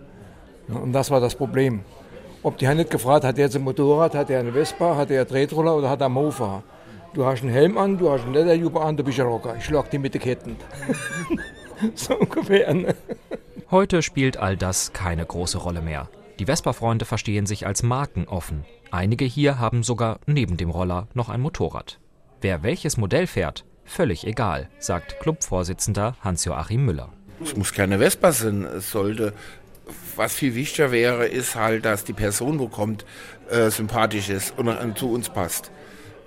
Und 0.67 0.93
das 0.93 1.11
war 1.11 1.19
das 1.21 1.35
Problem. 1.35 1.81
Ob 2.43 2.57
die 2.57 2.67
haben 2.67 2.77
nicht 2.77 2.89
gefragt, 2.89 3.23
hat 3.23 3.37
er 3.37 3.45
jetzt 3.45 3.55
ein 3.55 3.61
Motorrad, 3.61 4.15
hat 4.15 4.29
er 4.31 4.39
eine 4.39 4.51
Vespa, 4.51 4.95
hat 4.95 5.11
er 5.11 5.21
einen 5.21 5.29
Tretroller 5.29 5.75
oder 5.75 5.89
hat 5.89 6.01
er 6.01 6.07
einen 6.07 6.15
Mofa? 6.15 6.63
Du 7.13 7.25
hast 7.25 7.43
einen 7.43 7.51
Helm 7.51 7.77
an, 7.77 7.99
du 7.99 8.09
hast 8.09 8.23
einen 8.23 8.33
Lederjube 8.33 8.81
an, 8.81 8.97
du 8.97 9.03
bist 9.03 9.19
ein 9.19 9.27
Rocker. 9.27 9.55
Ich 9.57 9.65
schlag 9.65 9.91
die 9.91 9.99
mit 9.99 10.15
den 10.15 10.21
Ketten. 10.21 10.55
so 11.95 12.17
ungefähr. 12.17 12.73
Ne? 12.73 12.95
Heute 13.69 14.01
spielt 14.01 14.37
all 14.37 14.57
das 14.57 14.91
keine 14.91 15.25
große 15.25 15.59
Rolle 15.59 15.81
mehr. 15.81 16.09
Die 16.39 16.45
Vespa-Freunde 16.45 17.05
verstehen 17.05 17.45
sich 17.45 17.67
als 17.67 17.83
markenoffen. 17.83 18.65
Einige 18.89 19.25
hier 19.25 19.59
haben 19.59 19.83
sogar 19.83 20.19
neben 20.25 20.57
dem 20.57 20.71
Roller 20.71 21.07
noch 21.13 21.29
ein 21.29 21.41
Motorrad. 21.41 21.99
Wer 22.41 22.63
welches 22.63 22.97
Modell 22.97 23.27
fährt, 23.27 23.65
völlig 23.85 24.25
egal, 24.25 24.69
sagt 24.79 25.19
Clubvorsitzender 25.19 26.15
Hans-Joachim 26.21 26.85
Müller. 26.85 27.09
Es 27.43 27.55
muss 27.55 27.73
keine 27.73 27.99
Vespa 27.99 28.31
sein, 28.31 28.63
es 28.63 28.91
sollte 28.91 29.33
was 30.15 30.33
viel 30.33 30.55
wichtiger 30.55 30.91
wäre, 30.91 31.27
ist 31.27 31.55
halt, 31.55 31.85
dass 31.85 32.03
die 32.03 32.13
Person, 32.13 32.59
wo 32.59 32.67
kommt, 32.67 33.05
äh, 33.49 33.69
sympathisch 33.69 34.29
ist 34.29 34.57
und, 34.57 34.67
und 34.67 34.97
zu 34.97 35.11
uns 35.11 35.29
passt. 35.29 35.71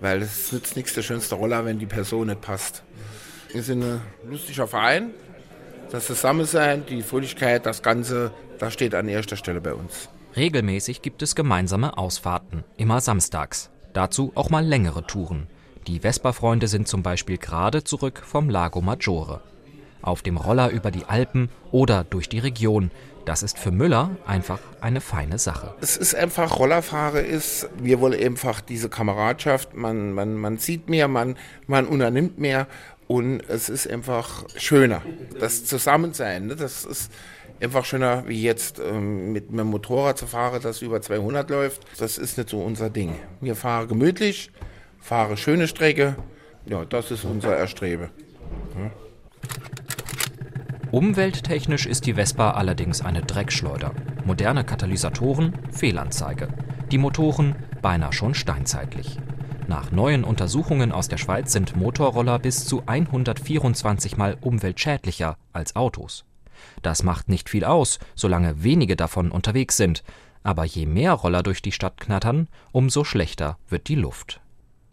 Weil 0.00 0.22
es 0.22 0.52
nützt 0.52 0.76
nichts 0.76 0.94
der 0.94 1.02
schönste 1.02 1.34
Roller, 1.34 1.64
wenn 1.64 1.78
die 1.78 1.86
Person 1.86 2.28
nicht 2.28 2.40
passt. 2.40 2.82
Wir 3.52 3.62
sind 3.62 3.82
ein 3.82 4.00
lustiger 4.28 4.66
Verein. 4.66 5.10
Das 5.90 6.06
Zusammensein, 6.06 6.84
die 6.86 7.02
Fröhlichkeit, 7.02 7.66
das 7.66 7.82
Ganze, 7.82 8.32
das 8.58 8.72
steht 8.72 8.94
an 8.94 9.08
erster 9.08 9.36
Stelle 9.36 9.60
bei 9.60 9.74
uns. 9.74 10.08
Regelmäßig 10.36 11.02
gibt 11.02 11.22
es 11.22 11.36
gemeinsame 11.36 11.96
Ausfahrten, 11.96 12.64
immer 12.76 13.00
samstags. 13.00 13.70
Dazu 13.92 14.32
auch 14.34 14.50
mal 14.50 14.64
längere 14.64 15.06
Touren. 15.06 15.46
Die 15.86 16.00
Vespa-Freunde 16.00 16.66
sind 16.66 16.88
zum 16.88 17.02
Beispiel 17.02 17.38
gerade 17.38 17.84
zurück 17.84 18.22
vom 18.24 18.50
Lago 18.50 18.80
Maggiore. 18.80 19.42
Auf 20.04 20.20
dem 20.20 20.36
Roller 20.36 20.70
über 20.70 20.90
die 20.90 21.06
Alpen 21.06 21.48
oder 21.72 22.04
durch 22.04 22.28
die 22.28 22.38
Region. 22.38 22.90
Das 23.24 23.42
ist 23.42 23.58
für 23.58 23.70
Müller 23.70 24.10
einfach 24.26 24.58
eine 24.82 25.00
feine 25.00 25.38
Sache. 25.38 25.74
Es 25.80 25.96
ist 25.96 26.14
einfach, 26.14 26.58
Rollerfahrer 26.58 27.22
ist, 27.22 27.70
wir 27.78 28.00
wollen 28.00 28.22
einfach 28.22 28.60
diese 28.60 28.90
Kameradschaft, 28.90 29.74
man, 29.74 30.12
man, 30.12 30.34
man 30.34 30.58
sieht 30.58 30.90
mehr, 30.90 31.08
man, 31.08 31.36
man 31.66 31.86
unternimmt 31.86 32.38
mehr 32.38 32.66
und 33.06 33.40
es 33.48 33.70
ist 33.70 33.88
einfach 33.88 34.44
schöner. 34.56 35.00
Das 35.40 35.64
Zusammensein, 35.64 36.48
ne? 36.48 36.56
das 36.56 36.84
ist 36.84 37.10
einfach 37.60 37.86
schöner, 37.86 38.24
wie 38.26 38.42
jetzt 38.42 38.78
ähm, 38.78 39.32
mit 39.32 39.48
einem 39.50 39.68
Motorrad 39.68 40.18
zu 40.18 40.26
fahren, 40.26 40.60
das 40.62 40.82
über 40.82 41.00
200 41.00 41.48
läuft. 41.48 41.82
Das 41.98 42.18
ist 42.18 42.36
nicht 42.36 42.50
so 42.50 42.60
unser 42.60 42.90
Ding. 42.90 43.14
Wir 43.40 43.56
fahren 43.56 43.88
gemütlich, 43.88 44.50
fahren 45.00 45.38
schöne 45.38 45.66
Strecke. 45.66 46.16
Ja, 46.66 46.84
das 46.84 47.10
ist 47.10 47.24
unser 47.24 47.56
Erstrebe. 47.56 48.10
Umwelttechnisch 50.94 51.86
ist 51.86 52.06
die 52.06 52.14
Vespa 52.14 52.52
allerdings 52.52 53.00
eine 53.00 53.22
Dreckschleuder. 53.22 53.92
Moderne 54.24 54.62
Katalysatoren, 54.62 55.52
Fehlanzeige. 55.72 56.46
Die 56.92 56.98
Motoren 56.98 57.56
beinahe 57.82 58.12
schon 58.12 58.32
steinzeitlich. 58.32 59.18
Nach 59.66 59.90
neuen 59.90 60.22
Untersuchungen 60.22 60.92
aus 60.92 61.08
der 61.08 61.16
Schweiz 61.16 61.50
sind 61.50 61.74
Motorroller 61.74 62.38
bis 62.38 62.64
zu 62.64 62.84
124 62.86 64.16
Mal 64.16 64.38
umweltschädlicher 64.40 65.36
als 65.52 65.74
Autos. 65.74 66.26
Das 66.80 67.02
macht 67.02 67.28
nicht 67.28 67.50
viel 67.50 67.64
aus, 67.64 67.98
solange 68.14 68.62
wenige 68.62 68.94
davon 68.94 69.32
unterwegs 69.32 69.76
sind. 69.76 70.04
Aber 70.44 70.64
je 70.64 70.86
mehr 70.86 71.14
Roller 71.14 71.42
durch 71.42 71.60
die 71.60 71.72
Stadt 71.72 71.98
knattern, 71.98 72.46
umso 72.70 73.02
schlechter 73.02 73.58
wird 73.68 73.88
die 73.88 73.96
Luft. 73.96 74.40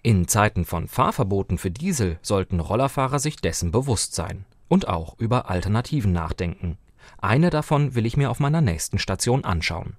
In 0.02 0.28
Zeiten 0.28 0.66
von 0.66 0.88
Fahrverboten 0.88 1.60
für 1.60 1.70
Diesel 1.70 2.18
sollten 2.24 2.60
Rollerfahrer 2.60 3.20
sich 3.20 3.36
dessen 3.36 3.70
bewusst 3.70 4.16
sein 4.16 4.46
und 4.72 4.88
auch 4.88 5.20
über 5.20 5.50
Alternativen 5.50 6.14
nachdenken. 6.14 6.78
Eine 7.18 7.50
davon 7.50 7.94
will 7.94 8.06
ich 8.06 8.16
mir 8.16 8.32
auf 8.32 8.40
meiner 8.40 8.62
nächsten 8.62 9.00
Station 9.00 9.44
anschauen. 9.44 9.98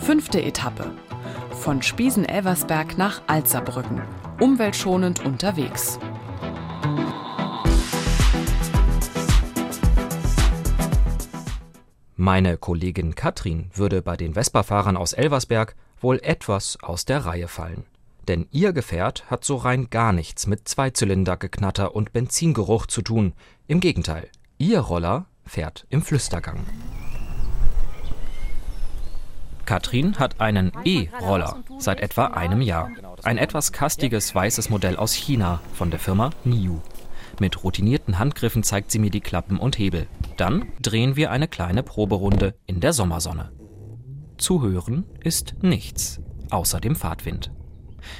Fünfte 0.00 0.42
Etappe. 0.42 0.92
Von 1.50 1.80
Spiesen-Elversberg 1.80 2.98
nach 2.98 3.22
Alzerbrücken. 3.26 4.02
Umweltschonend 4.38 5.24
unterwegs. 5.24 5.98
Meine 12.16 12.58
Kollegin 12.58 13.14
Katrin 13.14 13.70
würde 13.72 14.02
bei 14.02 14.18
den 14.18 14.34
Vespa-Fahrern 14.34 14.98
aus 14.98 15.14
Elversberg 15.14 15.74
wohl 16.02 16.20
etwas 16.22 16.76
aus 16.82 17.06
der 17.06 17.24
Reihe 17.24 17.48
fallen. 17.48 17.86
Denn 18.28 18.48
ihr 18.50 18.72
Gefährt 18.72 19.30
hat 19.30 19.44
so 19.44 19.56
rein 19.56 19.88
gar 19.90 20.12
nichts 20.12 20.46
mit 20.46 20.68
Zweizylindergeknatter 20.68 21.94
und 21.94 22.12
Benzingeruch 22.12 22.86
zu 22.86 23.02
tun. 23.02 23.34
Im 23.68 23.80
Gegenteil, 23.80 24.28
ihr 24.58 24.80
Roller 24.80 25.26
fährt 25.44 25.86
im 25.90 26.02
Flüstergang. 26.02 26.66
Katrin 29.64 30.18
hat 30.18 30.40
einen 30.40 30.70
E-Roller 30.84 31.62
seit 31.78 32.00
etwa 32.00 32.26
einem 32.26 32.60
Jahr. 32.60 32.90
Ein 33.24 33.36
etwas 33.36 33.72
kastiges 33.72 34.32
weißes 34.34 34.70
Modell 34.70 34.96
aus 34.96 35.12
China 35.12 35.60
von 35.74 35.90
der 35.90 35.98
Firma 35.98 36.30
Niu. 36.44 36.78
Mit 37.40 37.64
routinierten 37.64 38.18
Handgriffen 38.18 38.62
zeigt 38.62 38.90
sie 38.90 39.00
mir 39.00 39.10
die 39.10 39.20
Klappen 39.20 39.58
und 39.58 39.78
Hebel. 39.78 40.06
Dann 40.36 40.72
drehen 40.80 41.16
wir 41.16 41.32
eine 41.32 41.48
kleine 41.48 41.82
Proberunde 41.82 42.54
in 42.66 42.80
der 42.80 42.92
Sommersonne. 42.92 43.50
Zu 44.38 44.62
hören 44.62 45.04
ist 45.20 45.56
nichts, 45.62 46.20
außer 46.50 46.80
dem 46.80 46.94
Fahrtwind. 46.94 47.50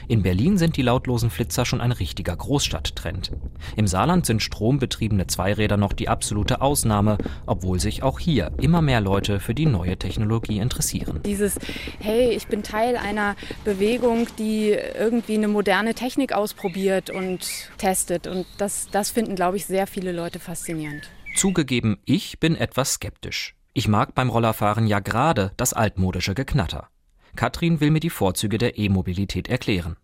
In 0.09 0.23
Berlin 0.23 0.59
sind 0.59 0.77
die 0.77 0.83
lautlosen 0.83 1.31
Flitzer 1.31 1.65
schon 1.65 1.81
ein 1.81 1.93
richtiger 1.93 2.37
Großstadttrend. 2.37 3.33
Im 3.77 3.87
Saarland 3.87 4.27
sind 4.27 4.43
strombetriebene 4.43 5.27
Zweiräder 5.27 5.77
noch 5.77 5.93
die 5.93 6.09
absolute 6.09 6.61
Ausnahme, 6.61 7.19
obwohl 7.47 7.81
sich 7.81 8.03
auch 8.03 8.19
hier 8.19 8.53
immer 8.61 8.83
mehr 8.83 9.01
Leute 9.01 9.41
für 9.41 9.55
die 9.55 9.67
neue 9.67 9.97
Technologie 9.97 10.59
interessieren. 10.59 11.21
Dieses, 11.25 11.59
hey, 11.99 12.31
ich 12.31 12.47
bin 12.47 12.63
Teil 12.63 12.97
einer 12.97 13.37
Bewegung, 13.65 14.27
die 14.39 14.71
irgendwie 14.71 15.35
eine 15.35 15.49
moderne 15.49 15.95
Technik 15.95 16.33
ausprobiert 16.33 17.11
und 17.11 17.41
testet. 17.79 18.27
Und 18.27 18.47
das, 18.59 18.89
das 18.91 19.11
finden, 19.11 19.35
glaube 19.35 19.57
ich, 19.57 19.67
sehr 19.67 19.87
viele 19.87 20.13
Leute 20.13 20.39
faszinierend. 20.39 21.09
Zugegeben, 21.35 21.99
ich 22.05 22.41
bin 22.41 22.57
etwas 22.57 22.95
skeptisch. 22.95 23.55
Ich 23.75 23.89
mag 23.89 24.15
beim 24.15 24.31
Rollerfahren 24.31 24.87
ja 24.87 25.01
gerade 25.01 25.53
das 25.59 25.75
altmodische 25.75 26.35
Geknatter. 26.35 26.89
Katrin 27.37 27.81
will 27.81 27.91
mir 27.91 28.01
die 28.01 28.11
Vorzüge 28.11 28.59
der 28.59 28.79
E-Mobilität 28.79 29.49
erklären. 29.49 29.97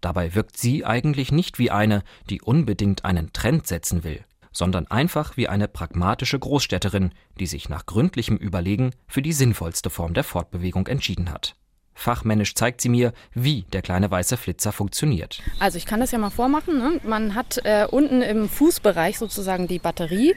Dabei 0.00 0.34
wirkt 0.34 0.56
sie 0.56 0.84
eigentlich 0.84 1.32
nicht 1.32 1.58
wie 1.58 1.70
eine, 1.70 2.02
die 2.30 2.42
unbedingt 2.42 3.04
einen 3.04 3.32
Trend 3.32 3.66
setzen 3.66 4.04
will, 4.04 4.24
sondern 4.52 4.86
einfach 4.86 5.36
wie 5.36 5.48
eine 5.48 5.68
pragmatische 5.68 6.38
Großstädterin, 6.38 7.12
die 7.40 7.46
sich 7.46 7.68
nach 7.68 7.86
gründlichem 7.86 8.36
Überlegen 8.36 8.92
für 9.08 9.22
die 9.22 9.32
sinnvollste 9.32 9.90
Form 9.90 10.14
der 10.14 10.24
Fortbewegung 10.24 10.86
entschieden 10.86 11.30
hat. 11.30 11.56
Fachmännisch 11.94 12.54
zeigt 12.54 12.80
sie 12.80 12.88
mir, 12.88 13.12
wie 13.34 13.62
der 13.72 13.82
kleine 13.82 14.10
weiße 14.10 14.36
Flitzer 14.36 14.72
funktioniert. 14.72 15.40
Also 15.60 15.78
ich 15.78 15.86
kann 15.86 16.00
das 16.00 16.10
ja 16.10 16.18
mal 16.18 16.30
vormachen. 16.30 16.78
Ne? 16.78 17.00
Man 17.04 17.34
hat 17.34 17.58
äh, 17.64 17.86
unten 17.90 18.20
im 18.20 18.48
Fußbereich 18.48 19.18
sozusagen 19.18 19.68
die 19.68 19.78
Batterie. 19.78 20.34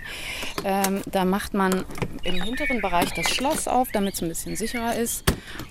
Ähm, 0.63 1.01
da 1.07 1.25
macht 1.25 1.53
man 1.53 1.83
im 2.23 2.41
hinteren 2.41 2.81
Bereich 2.81 3.11
das 3.13 3.29
Schloss 3.29 3.67
auf, 3.67 3.89
damit 3.91 4.13
es 4.13 4.21
ein 4.21 4.29
bisschen 4.29 4.55
sicherer 4.55 4.95
ist. 4.95 5.23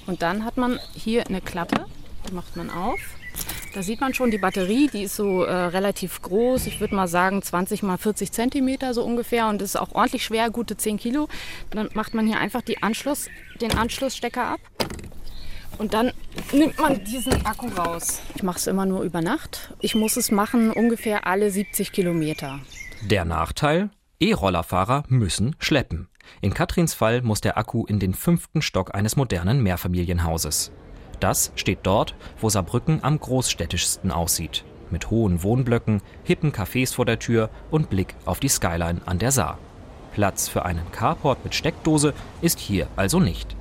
Und 0.06 0.22
dann 0.22 0.44
hat 0.44 0.56
man 0.56 0.80
hier 0.94 1.26
eine 1.26 1.40
Klappe, 1.40 1.86
die 2.28 2.34
macht 2.34 2.56
man 2.56 2.70
auf. 2.70 2.98
Da 3.74 3.82
sieht 3.82 4.00
man 4.00 4.14
schon 4.14 4.30
die 4.30 4.38
Batterie, 4.38 4.88
die 4.90 5.02
ist 5.02 5.16
so 5.16 5.44
äh, 5.44 5.52
relativ 5.52 6.22
groß. 6.22 6.66
Ich 6.66 6.80
würde 6.80 6.94
mal 6.94 7.08
sagen 7.08 7.42
20 7.42 7.82
mal 7.82 7.98
40 7.98 8.32
Zentimeter 8.32 8.94
so 8.94 9.04
ungefähr 9.04 9.48
und 9.48 9.60
ist 9.60 9.76
auch 9.76 9.94
ordentlich 9.94 10.24
schwer, 10.24 10.48
gute 10.48 10.78
10 10.78 10.96
Kilo. 10.96 11.28
Dann 11.70 11.90
macht 11.92 12.14
man 12.14 12.26
hier 12.26 12.38
einfach 12.38 12.62
Anschluss, 12.80 13.28
den 13.60 13.76
Anschlussstecker 13.76 14.46
ab 14.46 14.60
und 15.78 15.94
dann 15.94 16.12
nimmt 16.52 16.78
man 16.78 17.02
diesen 17.04 17.44
Akku 17.46 17.68
raus. 17.68 18.20
Ich 18.34 18.42
mache 18.42 18.58
es 18.58 18.66
immer 18.66 18.86
nur 18.86 19.02
über 19.02 19.20
Nacht. 19.20 19.74
Ich 19.80 19.94
muss 19.94 20.16
es 20.16 20.30
machen 20.30 20.70
ungefähr 20.70 21.26
alle 21.26 21.50
70 21.50 21.92
Kilometer. 21.92 22.60
Der 23.02 23.24
Nachteil? 23.24 23.90
E-Rollerfahrer 24.18 25.04
müssen 25.08 25.56
schleppen. 25.58 26.08
In 26.40 26.54
Katrins 26.54 26.94
Fall 26.94 27.22
muss 27.22 27.40
der 27.40 27.58
Akku 27.58 27.84
in 27.86 27.98
den 27.98 28.14
fünften 28.14 28.62
Stock 28.62 28.94
eines 28.94 29.16
modernen 29.16 29.62
Mehrfamilienhauses. 29.62 30.72
Das 31.20 31.52
steht 31.54 31.80
dort, 31.82 32.14
wo 32.40 32.48
Saarbrücken 32.48 33.02
am 33.02 33.18
großstädtischsten 33.18 34.10
aussieht. 34.10 34.64
Mit 34.90 35.10
hohen 35.10 35.42
Wohnblöcken, 35.42 36.00
hippen 36.24 36.52
Cafés 36.52 36.94
vor 36.94 37.04
der 37.04 37.18
Tür 37.18 37.50
und 37.70 37.90
Blick 37.90 38.14
auf 38.24 38.40
die 38.40 38.48
Skyline 38.48 39.00
an 39.06 39.18
der 39.18 39.32
Saar. 39.32 39.58
Platz 40.12 40.48
für 40.48 40.64
einen 40.64 40.90
Carport 40.92 41.44
mit 41.44 41.54
Steckdose 41.54 42.14
ist 42.40 42.58
hier 42.58 42.88
also 42.96 43.20
nicht. 43.20 43.56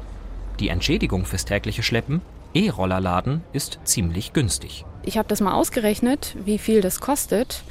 Die 0.60 0.70
Entschädigung 0.70 1.26
fürs 1.26 1.46
tägliche 1.46 1.84
Schleppen, 1.84 2.22
E-Rollerladen, 2.54 3.44
ist 3.52 3.80
ziemlich 3.84 4.34
günstig. 4.34 4.86
Ich 5.04 5.18
habe 5.18 5.28
das 5.28 5.42
mal 5.42 5.54
ausgerechnet, 5.54 6.36
wie 6.46 6.58
viel 6.58 6.82
das 6.82 7.00
kostet. 7.00 7.64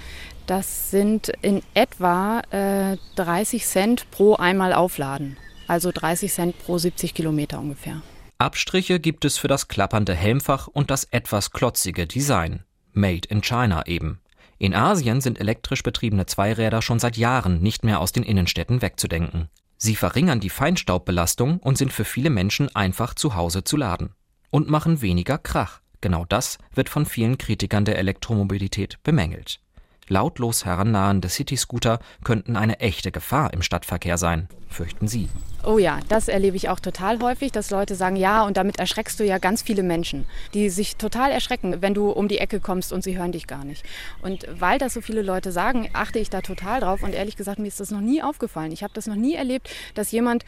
Das 0.47 0.91
sind 0.91 1.33
in 1.41 1.63
etwa 1.73 2.43
äh, 2.51 2.99
30 3.17 3.65
Cent 3.65 4.11
pro 4.11 4.35
einmal 4.35 4.75
aufladen. 4.75 5.39
Also 5.67 5.91
30 5.91 6.31
Cent 6.31 6.59
pro 6.59 6.77
70 6.77 7.15
Kilometer 7.15 7.59
ungefähr. 7.59 8.03
Abstriche 8.37 9.01
gibt 9.01 9.25
es 9.25 9.39
für 9.39 9.49
das 9.49 9.69
klappernde 9.69 10.15
Helmfach 10.15 10.67
und 10.67 10.91
das 10.91 11.05
etwas 11.05 11.51
klotzige 11.51 12.07
Design. 12.07 12.65
Made 12.93 13.27
in 13.29 13.41
China 13.41 13.87
eben. 13.87 14.21
In 14.59 14.75
Asien 14.75 15.21
sind 15.21 15.41
elektrisch 15.41 15.83
betriebene 15.83 16.27
Zweiräder 16.27 16.83
schon 16.83 16.99
seit 16.99 17.17
Jahren 17.17 17.63
nicht 17.63 17.85
mehr 17.85 18.01
aus 18.01 18.13
den 18.13 18.23
Innenstädten 18.23 18.83
wegzudenken. 18.83 19.49
Sie 19.85 19.97
verringern 19.97 20.41
die 20.41 20.49
Feinstaubbelastung 20.49 21.59
und 21.59 21.77
sind 21.77 21.93
für 21.93 22.07
viele 22.07 22.31
Menschen 22.31 22.75
einfach 22.75 23.13
zu 23.13 23.35
Hause 23.35 23.65
zu 23.65 23.77
laden. 23.77 24.15
Und 24.49 24.71
machen 24.71 25.03
weniger 25.03 25.37
Krach. 25.37 25.83
Genau 26.01 26.25
das 26.25 26.57
wird 26.73 26.89
von 26.89 27.05
vielen 27.05 27.37
Kritikern 27.37 27.85
der 27.85 27.99
Elektromobilität 27.99 28.99
bemängelt. 29.03 29.61
Lautlos 30.09 30.65
herannahende 30.65 31.29
City-Scooter 31.29 31.99
könnten 32.25 32.57
eine 32.57 32.81
echte 32.81 33.11
Gefahr 33.11 33.53
im 33.53 33.63
Stadtverkehr 33.63 34.19
sein, 34.19 34.49
fürchten 34.69 35.09
Sie. 35.09 35.29
Oh 35.65 35.79
ja, 35.79 36.01
das 36.09 36.29
erlebe 36.29 36.57
ich 36.57 36.69
auch 36.69 36.81
total 36.81 37.21
häufig, 37.23 37.53
dass 37.53 37.71
Leute 37.71 37.95
sagen, 37.95 38.17
ja, 38.17 38.45
und 38.45 38.57
damit 38.57 38.79
erschreckst 38.79 39.19
du 39.19 39.25
ja 39.25 39.39
ganz 39.39 39.63
viele 39.63 39.83
Menschen, 39.83 40.27
die 40.53 40.69
sich 40.69 40.97
total 40.97 41.31
erschrecken, 41.31 41.81
wenn 41.81 41.95
du 41.95 42.11
um 42.11 42.29
die 42.29 42.39
Ecke 42.39 42.61
kommst 42.61 42.93
und 42.93 43.03
sie 43.03 43.17
hören 43.17 43.33
dich 43.33 43.47
gar 43.47 43.65
nicht. 43.65 43.85
Und 44.21 44.47
weil 44.59 44.79
das 44.79 44.93
so 44.93 45.01
viele 45.01 45.23
Leute 45.23 45.53
sagen, 45.53 45.89
achte 45.95 46.19
ich 46.19 46.29
da 46.29 46.43
total 46.43 46.81
drauf 46.81 47.03
und 47.03 47.15
ehrlich 47.15 47.37
gesagt, 47.37 47.59
mir 47.59 47.69
ist 47.69 47.81
das 47.81 47.91
noch 47.91 48.03
nie 48.03 48.23
aufgefallen. 48.23 48.73
Ich 48.73 48.83
habe 48.83 48.93
das 48.93 49.07
noch 49.07 49.17
nie 49.17 49.35
erlebt, 49.35 49.71
dass 49.95 50.13
jemand 50.13 50.45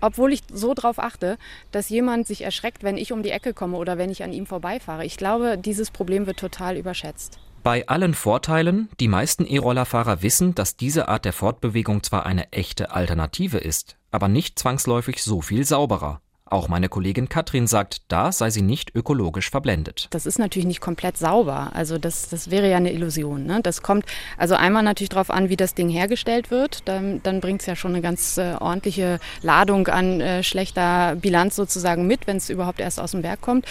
obwohl 0.00 0.32
ich 0.32 0.42
so 0.52 0.74
darauf 0.74 1.00
achte, 1.00 1.38
dass 1.72 1.88
jemand 1.88 2.26
sich 2.26 2.42
erschreckt, 2.42 2.84
wenn 2.84 2.96
ich 2.96 3.12
um 3.12 3.24
die 3.24 3.30
Ecke 3.30 3.52
komme 3.52 3.76
oder 3.76 3.98
wenn 3.98 4.10
ich 4.10 4.22
an 4.22 4.32
ihm 4.32 4.46
vorbeifahre. 4.46 5.04
Ich 5.04 5.16
glaube, 5.16 5.58
dieses 5.58 5.90
Problem 5.90 6.26
wird 6.26 6.38
total 6.38 6.76
überschätzt. 6.76 7.40
Bei 7.68 7.86
allen 7.86 8.14
Vorteilen, 8.14 8.88
die 8.98 9.08
meisten 9.08 9.44
E-Rollerfahrer 9.44 10.22
wissen, 10.22 10.54
dass 10.54 10.78
diese 10.78 11.08
Art 11.08 11.26
der 11.26 11.34
Fortbewegung 11.34 12.02
zwar 12.02 12.24
eine 12.24 12.50
echte 12.50 12.92
Alternative 12.92 13.58
ist, 13.58 13.98
aber 14.10 14.26
nicht 14.26 14.58
zwangsläufig 14.58 15.22
so 15.22 15.42
viel 15.42 15.66
sauberer. 15.66 16.22
Auch 16.50 16.68
meine 16.68 16.88
Kollegin 16.88 17.28
Katrin 17.28 17.66
sagt, 17.66 18.02
da 18.08 18.32
sei 18.32 18.48
sie 18.48 18.62
nicht 18.62 18.94
ökologisch 18.94 19.50
verblendet. 19.50 20.06
Das 20.10 20.24
ist 20.24 20.38
natürlich 20.38 20.66
nicht 20.66 20.80
komplett 20.80 21.18
sauber. 21.18 21.72
Also 21.74 21.98
das, 21.98 22.30
das 22.30 22.50
wäre 22.50 22.70
ja 22.70 22.78
eine 22.78 22.92
Illusion. 22.92 23.44
Ne? 23.44 23.60
Das 23.62 23.82
kommt 23.82 24.06
also 24.38 24.54
einmal 24.54 24.82
natürlich 24.82 25.10
darauf 25.10 25.30
an, 25.30 25.50
wie 25.50 25.56
das 25.56 25.74
Ding 25.74 25.90
hergestellt 25.90 26.50
wird. 26.50 26.88
Dann, 26.88 27.22
dann 27.22 27.40
bringt 27.40 27.60
es 27.60 27.66
ja 27.66 27.76
schon 27.76 27.92
eine 27.92 28.00
ganz 28.00 28.38
äh, 28.38 28.54
ordentliche 28.58 29.20
Ladung 29.42 29.88
an 29.88 30.20
äh, 30.20 30.42
schlechter 30.42 31.16
Bilanz 31.16 31.54
sozusagen 31.54 32.06
mit, 32.06 32.26
wenn 32.26 32.38
es 32.38 32.48
überhaupt 32.48 32.80
erst 32.80 32.98
aus 32.98 33.10
dem 33.10 33.22
Werk 33.22 33.42
kommt. 33.42 33.66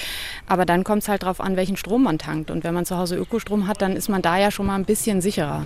Aber 0.45 0.65
dann 0.65 0.83
kommt 0.83 1.01
es 1.01 1.09
halt 1.09 1.23
darauf 1.23 1.41
an, 1.41 1.55
welchen 1.55 1.77
Strom 1.77 2.03
man 2.03 2.19
tankt. 2.19 2.51
Und 2.51 2.63
wenn 2.63 2.75
man 2.75 2.85
zu 2.85 2.97
Hause 2.97 3.15
Ökostrom 3.15 3.67
hat, 3.67 3.81
dann 3.81 3.95
ist 3.95 4.07
man 4.07 4.21
da 4.21 4.37
ja 4.37 4.51
schon 4.51 4.67
mal 4.67 4.75
ein 4.75 4.85
bisschen 4.85 5.21
sicherer. 5.21 5.65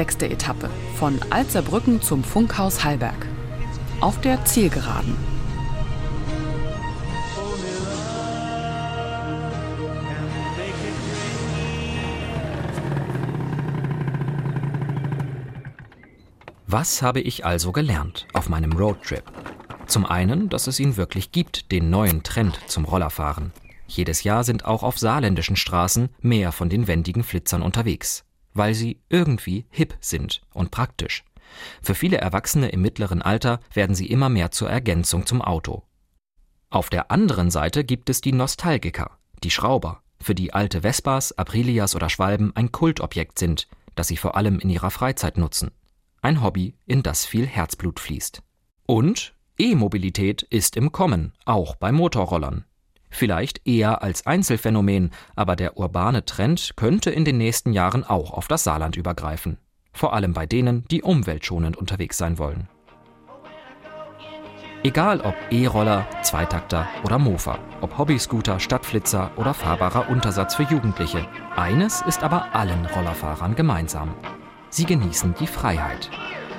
Sechste 0.00 0.30
Etappe 0.30 0.70
von 0.94 1.20
Alzerbrücken 1.28 2.00
zum 2.00 2.24
Funkhaus 2.24 2.84
Hallberg. 2.84 3.26
Auf 4.00 4.18
der 4.22 4.42
Zielgeraden. 4.46 5.14
Was 16.66 17.02
habe 17.02 17.20
ich 17.20 17.44
also 17.44 17.70
gelernt 17.70 18.26
auf 18.32 18.48
meinem 18.48 18.72
Roadtrip? 18.72 19.24
Zum 19.84 20.06
einen, 20.06 20.48
dass 20.48 20.66
es 20.66 20.80
ihn 20.80 20.96
wirklich 20.96 21.30
gibt, 21.30 21.70
den 21.72 21.90
neuen 21.90 22.22
Trend 22.22 22.58
zum 22.68 22.86
Rollerfahren. 22.86 23.52
Jedes 23.86 24.24
Jahr 24.24 24.44
sind 24.44 24.64
auch 24.64 24.82
auf 24.82 24.98
saarländischen 24.98 25.56
Straßen 25.56 26.08
mehr 26.22 26.52
von 26.52 26.70
den 26.70 26.86
wendigen 26.86 27.22
Flitzern 27.22 27.60
unterwegs 27.60 28.24
weil 28.54 28.74
sie 28.74 29.00
irgendwie 29.08 29.66
hip 29.70 29.94
sind 30.00 30.40
und 30.52 30.70
praktisch. 30.70 31.24
Für 31.82 31.94
viele 31.94 32.18
Erwachsene 32.18 32.68
im 32.68 32.82
mittleren 32.82 33.22
Alter 33.22 33.60
werden 33.72 33.94
sie 33.94 34.06
immer 34.06 34.28
mehr 34.28 34.50
zur 34.50 34.70
Ergänzung 34.70 35.26
zum 35.26 35.42
Auto. 35.42 35.82
Auf 36.70 36.90
der 36.90 37.10
anderen 37.10 37.50
Seite 37.50 37.84
gibt 37.84 38.10
es 38.10 38.20
die 38.20 38.32
Nostalgiker, 38.32 39.18
die 39.42 39.50
Schrauber, 39.50 40.02
für 40.20 40.34
die 40.34 40.52
alte 40.52 40.82
Vespas, 40.82 41.32
Aprilias 41.32 41.96
oder 41.96 42.08
Schwalben 42.08 42.54
ein 42.54 42.70
Kultobjekt 42.70 43.38
sind, 43.38 43.66
das 43.96 44.08
sie 44.08 44.16
vor 44.16 44.36
allem 44.36 44.60
in 44.60 44.70
ihrer 44.70 44.90
Freizeit 44.90 45.38
nutzen. 45.38 45.72
Ein 46.22 46.42
Hobby, 46.42 46.74
in 46.86 47.02
das 47.02 47.24
viel 47.24 47.46
Herzblut 47.46 47.98
fließt. 47.98 48.42
Und 48.86 49.34
E-Mobilität 49.58 50.42
ist 50.42 50.76
im 50.76 50.92
Kommen, 50.92 51.32
auch 51.44 51.74
bei 51.74 51.92
Motorrollern. 51.92 52.64
Vielleicht 53.10 53.66
eher 53.66 54.02
als 54.02 54.26
Einzelfänomen, 54.26 55.10
aber 55.34 55.56
der 55.56 55.76
urbane 55.76 56.24
Trend 56.24 56.72
könnte 56.76 57.10
in 57.10 57.24
den 57.24 57.38
nächsten 57.38 57.72
Jahren 57.72 58.04
auch 58.04 58.30
auf 58.30 58.48
das 58.48 58.64
Saarland 58.64 58.96
übergreifen. 58.96 59.58
Vor 59.92 60.14
allem 60.14 60.32
bei 60.32 60.46
denen, 60.46 60.84
die 60.90 61.02
umweltschonend 61.02 61.76
unterwegs 61.76 62.16
sein 62.16 62.38
wollen. 62.38 62.68
Egal 64.82 65.20
ob 65.20 65.34
E-Roller, 65.50 66.06
Zweitakter 66.22 66.88
oder 67.04 67.18
Mofa, 67.18 67.58
ob 67.82 67.98
Hobbyscooter, 67.98 68.58
Stadtflitzer 68.60 69.30
oder 69.36 69.52
fahrbarer 69.52 70.08
Untersatz 70.08 70.54
für 70.54 70.62
Jugendliche, 70.62 71.26
eines 71.54 72.00
ist 72.02 72.22
aber 72.22 72.54
allen 72.54 72.86
Rollerfahrern 72.86 73.56
gemeinsam. 73.56 74.14
Sie 74.70 74.86
genießen 74.86 75.34
die 75.38 75.48
Freiheit. 75.48 76.08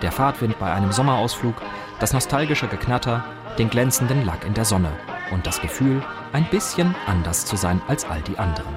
Der 0.04 0.12
Fahrtwind 0.12 0.60
bei 0.60 0.72
einem 0.72 0.92
Sommerausflug, 0.92 1.56
das 2.00 2.14
nostalgische 2.14 2.68
Geknatter, 2.68 3.24
den 3.58 3.70
glänzenden 3.70 4.24
Lack 4.24 4.46
in 4.46 4.54
der 4.54 4.66
Sonne 4.66 4.92
und 5.32 5.48
das 5.48 5.62
Gefühl, 5.62 6.04
ein 6.34 6.46
bisschen 6.50 6.96
anders 7.08 7.46
zu 7.46 7.56
sein 7.56 7.82
als 7.88 8.06
all 8.06 8.22
die 8.22 8.38
anderen. 8.38 8.74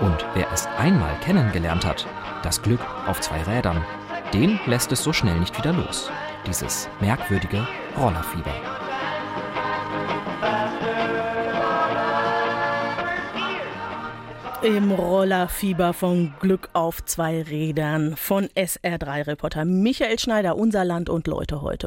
Und 0.00 0.26
wer 0.34 0.50
es 0.52 0.66
einmal 0.78 1.14
kennengelernt 1.20 1.84
hat, 1.84 2.06
das 2.42 2.60
Glück 2.60 2.80
auf 3.06 3.20
zwei 3.20 3.42
Rädern, 3.42 3.84
den 4.32 4.58
lässt 4.66 4.90
es 4.92 5.02
so 5.02 5.12
schnell 5.12 5.38
nicht 5.38 5.56
wieder 5.56 5.72
los. 5.72 6.10
Dieses 6.46 6.88
merkwürdige 7.00 7.66
Rollerfieber. 7.96 8.52
Im 14.62 14.92
Rollerfieber 14.92 15.92
von 15.92 16.34
Glück 16.38 16.68
auf 16.72 17.04
zwei 17.04 17.42
Rädern 17.42 18.14
von 18.16 18.46
SR3-Reporter 18.56 19.64
Michael 19.64 20.20
Schneider, 20.20 20.56
unser 20.56 20.84
Land 20.84 21.08
und 21.08 21.26
Leute 21.26 21.62
heute. 21.62 21.80